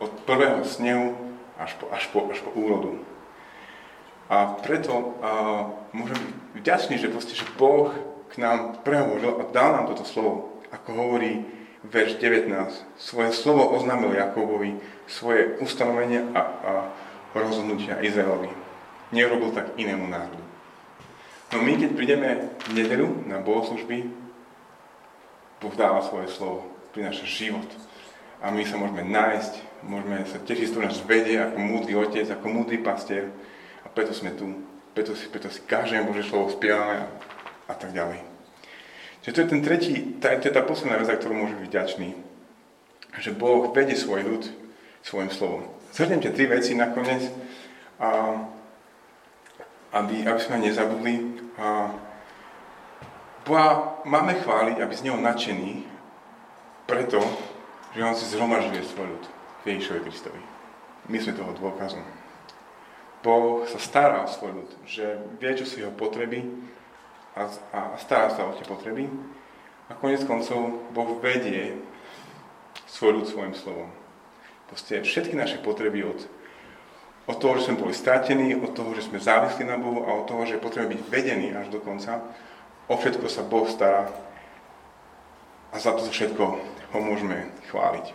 od 0.00 0.12
prvého 0.24 0.64
snehu 0.64 1.29
až 1.60 1.76
po, 1.76 1.92
až 1.92 2.04
po, 2.08 2.18
až 2.32 2.40
po 2.40 2.50
úrodu. 2.56 2.96
A 4.32 4.56
preto 4.64 5.20
a, 5.20 5.68
môžem 5.92 6.16
byť 6.16 6.32
vďačný, 6.56 6.94
že, 6.96 7.12
proste, 7.12 7.34
že 7.36 7.44
Boh 7.60 7.92
k 8.32 8.40
nám 8.40 8.80
prehovoril 8.86 9.42
a 9.42 9.44
dal 9.52 9.76
nám 9.76 9.90
toto 9.92 10.06
slovo. 10.06 10.62
Ako 10.72 10.94
hovorí 10.94 11.44
verš 11.84 12.16
19. 12.22 12.48
Svoje 12.96 13.30
slovo 13.34 13.74
oznámil 13.74 14.14
Jakobovi, 14.14 14.78
svoje 15.10 15.58
ustanovenia 15.58 16.30
a, 16.32 16.40
a 16.40 16.72
rozhodnutia 17.34 18.00
Izraelovi. 18.00 18.48
Neurobil 19.10 19.50
tak 19.50 19.74
inému 19.74 20.06
národu. 20.06 20.44
No 21.50 21.66
my, 21.66 21.74
keď 21.74 21.90
prídeme 21.98 22.54
v 22.70 22.78
nedelu 22.78 23.10
na 23.26 23.42
bohoslužby, 23.42 24.06
Boh 25.58 25.74
dáva 25.74 26.06
svoje 26.06 26.30
slovo, 26.30 26.70
prináša 26.94 27.26
život. 27.26 27.66
A 28.40 28.48
my 28.48 28.64
sa 28.64 28.80
môžeme 28.80 29.04
nájsť, 29.04 29.84
môžeme 29.84 30.24
sa 30.24 30.40
tešiť 30.40 30.66
z 30.68 30.72
toho, 30.72 30.86
nás 30.88 31.00
vedie 31.04 31.36
ako 31.36 31.60
múdry 31.60 31.92
otec, 31.96 32.24
ako 32.32 32.46
múdry 32.48 32.80
pastier. 32.80 33.28
A 33.84 33.92
preto 33.92 34.16
sme 34.16 34.32
tu. 34.32 34.64
Preto 34.90 35.14
si, 35.14 35.28
preto 35.30 35.46
si 35.52 35.62
každé 35.62 36.02
Bože 36.02 36.26
slovo 36.26 36.50
spievame 36.50 37.04
a, 37.04 37.06
a 37.70 37.74
tak 37.78 37.94
ďalej. 37.94 38.26
Čiže 39.22 39.34
to 39.36 39.42
je 39.44 39.50
ten 39.52 39.62
tretí, 39.62 39.94
tá, 40.18 40.32
to 40.40 40.48
je 40.48 40.56
tá 40.56 40.64
posledná 40.64 40.96
vec, 40.96 41.06
za 41.06 41.14
ktorú 41.20 41.36
môžeme 41.36 41.62
byť 41.62 41.70
vďační. 41.70 42.10
Že 43.20 43.30
Boh 43.36 43.70
vedie 43.70 43.94
svoj 43.94 44.24
ľud 44.24 44.42
svojim 45.04 45.30
slovom. 45.30 45.68
Zhrnem 45.92 46.24
tie 46.24 46.32
tri 46.32 46.48
veci 46.48 46.72
nakoniec. 46.74 47.28
A 48.00 48.40
aby, 49.92 50.22
aby 50.24 50.40
sme 50.40 50.62
nezabudli. 50.62 51.14
A 51.58 51.92
Boha 53.44 53.98
máme 54.06 54.38
chváliť, 54.38 54.76
aby 54.78 54.94
z 54.94 55.04
Neho 55.10 55.18
nadšení, 55.18 55.82
preto, 56.86 57.18
že 57.94 58.04
On 58.04 58.14
si 58.14 58.26
zhromažuje 58.30 58.82
svoj 58.86 59.06
ľud 59.16 59.24
v 59.62 59.64
Ježišovi 59.74 60.00
Kristovi. 60.06 60.40
My 61.10 61.18
sme 61.18 61.36
toho 61.36 61.52
dôkazom. 61.58 62.04
Boh 63.20 63.68
sa 63.68 63.76
stará 63.76 64.24
o 64.24 64.32
svoj 64.32 64.64
ľud, 64.64 64.70
že 64.88 65.20
vie, 65.36 65.52
čo 65.58 65.68
sú 65.68 65.84
jeho 65.84 65.92
potreby 65.92 66.46
a, 67.36 67.50
a 67.74 67.80
stará 68.00 68.32
sa 68.32 68.48
o 68.48 68.56
tie 68.56 68.64
potreby. 68.64 69.10
A 69.90 69.98
konec 69.98 70.22
koncov 70.24 70.86
Boh 70.94 71.18
vedie 71.18 71.76
svoj 72.88 73.20
ľud 73.20 73.26
svojim 73.26 73.54
slovom. 73.58 73.90
Proste 74.70 75.02
všetky 75.02 75.34
naše 75.34 75.58
potreby 75.60 76.06
od 76.06 76.20
od 77.30 77.38
toho, 77.38 77.62
že 77.62 77.70
sme 77.70 77.78
boli 77.86 77.94
stratení, 77.94 78.58
od 78.58 78.74
toho, 78.74 78.90
že 78.98 79.06
sme 79.06 79.22
závislí 79.22 79.62
na 79.62 79.78
Bohu 79.78 80.02
a 80.02 80.18
od 80.18 80.26
toho, 80.26 80.42
že 80.48 80.58
potrebujeme 80.58 80.98
byť 80.98 81.02
vedení 81.06 81.54
až 81.54 81.70
do 81.70 81.78
konca. 81.78 82.18
O 82.90 82.98
všetko 82.98 83.30
sa 83.30 83.46
Boh 83.46 83.70
stará 83.70 84.10
a 85.70 85.76
za 85.78 85.94
to 85.94 86.10
všetko 86.10 86.58
ho 86.90 86.98
môžeme 87.00 87.50
chváliť. 87.70 88.12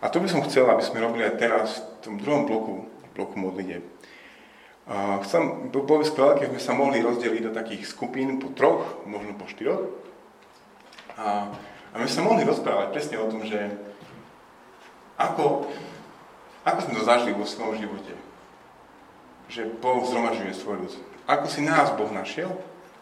A 0.00 0.08
to 0.08 0.20
by 0.20 0.28
som 0.32 0.44
chcel, 0.48 0.68
aby 0.68 0.80
sme 0.80 1.04
robili 1.04 1.28
aj 1.28 1.36
teraz 1.36 1.68
v 1.78 1.84
tom 2.00 2.14
druhom 2.16 2.48
bloku, 2.48 2.88
bloku 3.12 3.36
modlite. 3.36 3.84
Chcem, 5.28 5.70
bolo 5.70 6.02
by 6.02 6.06
skvelé, 6.08 6.40
keď 6.40 6.48
sme 6.56 6.62
sa 6.62 6.72
mohli 6.72 6.98
rozdeliť 7.04 7.42
do 7.46 7.52
takých 7.52 7.84
skupín 7.86 8.40
po 8.40 8.50
troch, 8.56 9.04
možno 9.04 9.36
po 9.36 9.46
štyroch. 9.46 9.92
A, 11.20 11.52
a 11.92 11.94
my 12.00 12.08
sa 12.08 12.24
mohli 12.24 12.48
rozprávať 12.48 12.96
presne 12.96 13.20
o 13.20 13.28
tom, 13.28 13.44
že 13.44 13.60
ako, 15.20 15.68
ako 16.64 16.78
sme 16.80 16.96
to 16.96 17.02
zažili 17.04 17.36
vo 17.36 17.44
svojom 17.44 17.76
živote 17.76 18.30
že 19.50 19.66
Boh 19.82 20.06
zhromažuje 20.06 20.54
svoj 20.54 20.86
ľud. 20.86 20.94
Ako 21.26 21.50
si 21.50 21.66
nás 21.66 21.90
Boh 21.98 22.08
našiel 22.14 22.54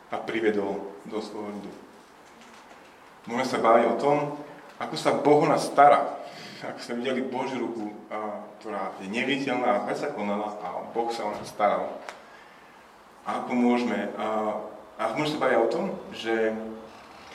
a 0.09 0.17
privedol 0.17 0.81
do 1.05 1.21
svojho 1.21 1.53
ľudu. 1.53 1.73
Môžeme 3.29 3.45
sa 3.45 3.61
baviť 3.61 3.85
o 3.93 4.01
tom, 4.01 4.19
ako 4.79 4.95
sa 4.95 5.11
Boh 5.19 5.43
nás 5.45 5.67
stará. 5.67 6.19
Ako 6.59 6.79
sme 6.83 7.03
videli 7.03 7.23
Božiu 7.23 7.71
ruku, 7.71 7.95
ktorá 8.59 8.91
je 8.99 9.07
neviditeľná, 9.07 9.87
konala 10.15 10.59
a 10.59 10.91
Boh 10.91 11.07
sa 11.15 11.27
o 11.27 11.31
nás 11.31 11.47
staral. 11.47 11.87
A 13.23 13.43
ako 13.43 13.55
môžeme, 13.55 14.11
a, 14.19 14.59
môžeme 15.15 15.39
sa 15.39 15.43
baviť 15.47 15.59
o 15.63 15.71
tom, 15.71 15.85
že 16.11 16.51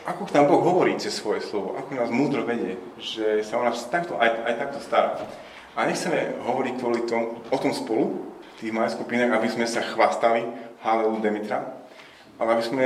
ako 0.04 0.28
nám 0.36 0.52
Boh 0.52 0.60
hovorí 0.60 1.00
cez 1.00 1.16
svoje 1.16 1.40
slovo, 1.48 1.80
ako 1.80 1.96
nás 1.96 2.12
múdro 2.12 2.44
vedie, 2.44 2.76
že 3.00 3.40
sa 3.48 3.56
o 3.56 3.64
nás 3.64 3.80
takto, 3.88 4.20
aj, 4.20 4.44
aj 4.44 4.56
takto 4.60 4.80
stará. 4.84 5.16
A 5.80 5.88
nechceme 5.88 6.44
hovoriť 6.44 6.74
kvôli 6.76 7.08
tom, 7.08 7.40
o 7.48 7.58
tom 7.58 7.72
spolu, 7.72 8.36
v 8.44 8.54
tých 8.60 8.76
malých 8.76 9.00
skupinách, 9.00 9.32
aby 9.40 9.48
sme 9.48 9.66
sa 9.68 9.80
chvastali, 9.80 10.44
Halelu 10.84 11.24
Demitra, 11.24 11.64
ale 12.36 12.60
aby 12.60 12.64
sme 12.68 12.86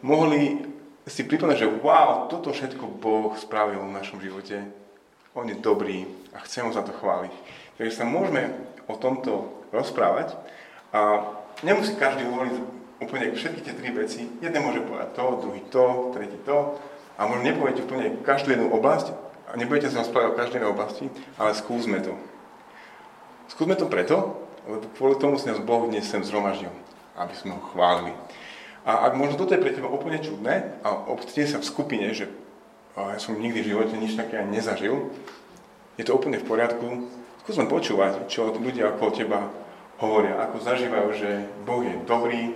mohli 0.00 0.64
si 1.04 1.22
pripomenúť, 1.24 1.60
že 1.60 1.72
wow, 1.84 2.32
toto 2.32 2.52
všetko 2.52 3.00
Boh 3.00 3.32
spravil 3.36 3.80
v 3.84 3.96
našom 3.96 4.20
živote. 4.24 4.64
On 5.36 5.44
je 5.44 5.58
dobrý 5.58 6.08
a 6.32 6.40
chcem 6.46 6.64
ho 6.64 6.72
za 6.72 6.80
to 6.80 6.96
chváliť. 6.96 7.34
Takže 7.76 7.92
sa 7.92 8.04
môžeme 8.08 8.54
o 8.88 8.94
tomto 8.96 9.52
rozprávať 9.74 10.32
a 10.94 11.28
nemusí 11.66 11.98
každý 11.98 12.24
hovoriť 12.24 12.54
úplne 13.02 13.34
všetky 13.34 13.60
tie 13.60 13.74
tri 13.74 13.90
veci. 13.92 14.30
Jeden 14.40 14.62
môže 14.64 14.80
povedať 14.80 15.10
to, 15.12 15.24
druhý 15.44 15.62
to, 15.68 16.14
tretí 16.14 16.38
to 16.46 16.78
a 17.18 17.26
možno 17.28 17.44
nepoviete 17.44 17.84
úplne 17.84 18.22
každú 18.22 18.54
jednu 18.54 18.70
oblasť 18.72 19.12
a 19.50 19.58
nebudete 19.60 19.92
sa 19.92 20.00
rozprávať 20.06 20.28
o 20.32 20.38
každej 20.38 20.62
oblasti, 20.64 21.06
ale 21.36 21.52
skúsme 21.52 22.00
to. 22.00 22.16
Skúsme 23.52 23.76
to 23.76 23.90
preto, 23.92 24.40
lebo 24.64 24.88
kvôli 24.96 25.20
tomu 25.20 25.36
si 25.36 25.50
nás 25.50 25.60
Boh 25.60 25.84
dnes 25.84 26.08
sem 26.08 26.24
zhromaždil, 26.24 26.72
aby 27.20 27.34
sme 27.36 27.58
ho 27.58 27.62
chválili. 27.74 28.16
A 28.84 29.08
ak 29.08 29.16
možno 29.16 29.40
toto 29.40 29.56
je 29.56 29.64
pre 29.64 29.72
teba 29.72 29.88
úplne 29.88 30.20
čudné 30.20 30.76
a 30.84 30.92
obcíte 31.08 31.56
sa 31.56 31.58
v 31.60 31.68
skupine, 31.68 32.12
že 32.12 32.28
ja 32.94 33.18
som 33.18 33.40
nikdy 33.40 33.64
v 33.64 33.70
živote 33.72 33.96
nič 33.96 34.14
také 34.14 34.44
nezažil, 34.44 35.08
je 35.96 36.04
to 36.04 36.12
úplne 36.12 36.36
v 36.36 36.46
poriadku, 36.46 37.08
skús 37.42 37.56
len 37.56 37.70
počúvať, 37.70 38.28
čo 38.28 38.52
ľudia 38.52 38.92
okolo 38.94 39.10
teba 39.10 39.40
hovoria, 39.98 40.36
ako 40.44 40.60
zažívajú, 40.60 41.08
že 41.16 41.30
Boh 41.64 41.80
je 41.80 41.96
dobrý, 42.04 42.52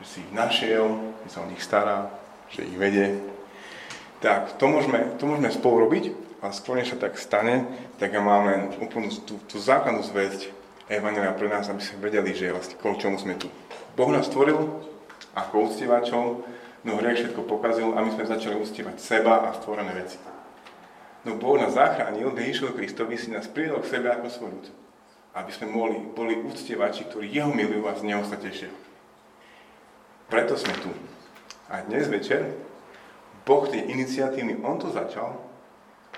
že 0.00 0.04
si 0.04 0.16
ich 0.20 0.32
našiel, 0.36 1.14
že 1.24 1.28
sa 1.32 1.42
o 1.42 1.48
nich 1.48 1.62
stará, 1.62 2.12
že 2.52 2.66
ich 2.66 2.76
vedie. 2.76 3.18
Tak, 4.20 4.60
to 4.60 4.68
môžeme, 4.68 5.16
to 5.16 5.24
môžeme 5.24 5.48
spolu 5.48 5.88
robiť, 5.88 6.04
a 6.44 6.52
skôr 6.52 6.76
než 6.76 6.92
sa 6.92 7.08
tak 7.08 7.16
stane, 7.16 7.64
tak 7.96 8.12
ja 8.12 8.20
mám 8.20 8.44
len 8.52 8.60
úplnú 8.76 9.08
tú, 9.24 9.40
tú 9.48 9.56
základnú 9.56 10.04
zväzť 10.04 10.52
Evangelia 10.92 11.32
pre 11.32 11.48
nás, 11.48 11.72
aby 11.72 11.80
sme 11.80 12.04
vedeli, 12.04 12.36
že 12.36 12.52
vlastne 12.52 12.76
kvôli 12.76 13.00
čomu 13.00 13.16
sme 13.16 13.40
tu. 13.40 13.48
Boh 13.96 14.12
nás 14.12 14.28
stvoril, 14.28 14.60
ako 15.34 15.70
uctievačov, 15.70 16.24
no 16.86 16.90
hriech 16.98 17.26
všetko 17.26 17.42
pokazil 17.46 17.92
a 17.94 18.02
my 18.02 18.10
sme 18.14 18.30
začali 18.30 18.56
uctievať 18.58 18.96
seba 19.02 19.50
a 19.50 19.54
stvorené 19.54 19.92
veci. 19.94 20.18
No 21.24 21.40
Boh 21.40 21.56
nás 21.56 21.74
zachránil, 21.74 22.36
Ježišovi 22.36 22.72
Kristovi 22.76 23.16
si 23.16 23.32
nás 23.32 23.48
pridal 23.48 23.80
k 23.80 23.90
sebe 23.90 24.12
ako 24.12 24.28
svoj 24.28 24.50
ľud. 24.60 24.66
Aby 25.34 25.50
sme 25.50 25.66
mohli, 25.72 25.98
boli 25.98 26.38
uctievači, 26.38 27.10
ktorí 27.10 27.26
Jeho 27.32 27.50
milujú 27.50 27.90
a 27.90 27.96
z 27.98 28.02
Neho 28.06 28.22
sa 28.22 28.38
tešia. 28.38 28.70
Preto 30.30 30.54
sme 30.54 30.76
tu. 30.78 30.92
A 31.66 31.82
dnes 31.82 32.06
večer 32.06 32.54
Boh 33.44 33.64
je 33.68 33.80
iniciatívny, 33.80 34.60
On 34.64 34.78
to 34.80 34.92
začal 34.92 35.36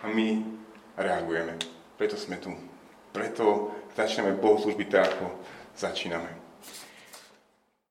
a 0.02 0.06
my 0.10 0.42
reagujeme. 0.98 1.58
Preto 1.96 2.14
sme 2.18 2.36
tu. 2.38 2.52
Preto 3.10 3.72
začíname 3.96 4.36
bohoslužby 4.36 4.84
tak, 4.90 5.16
ako 5.16 5.32
začíname. 5.74 6.45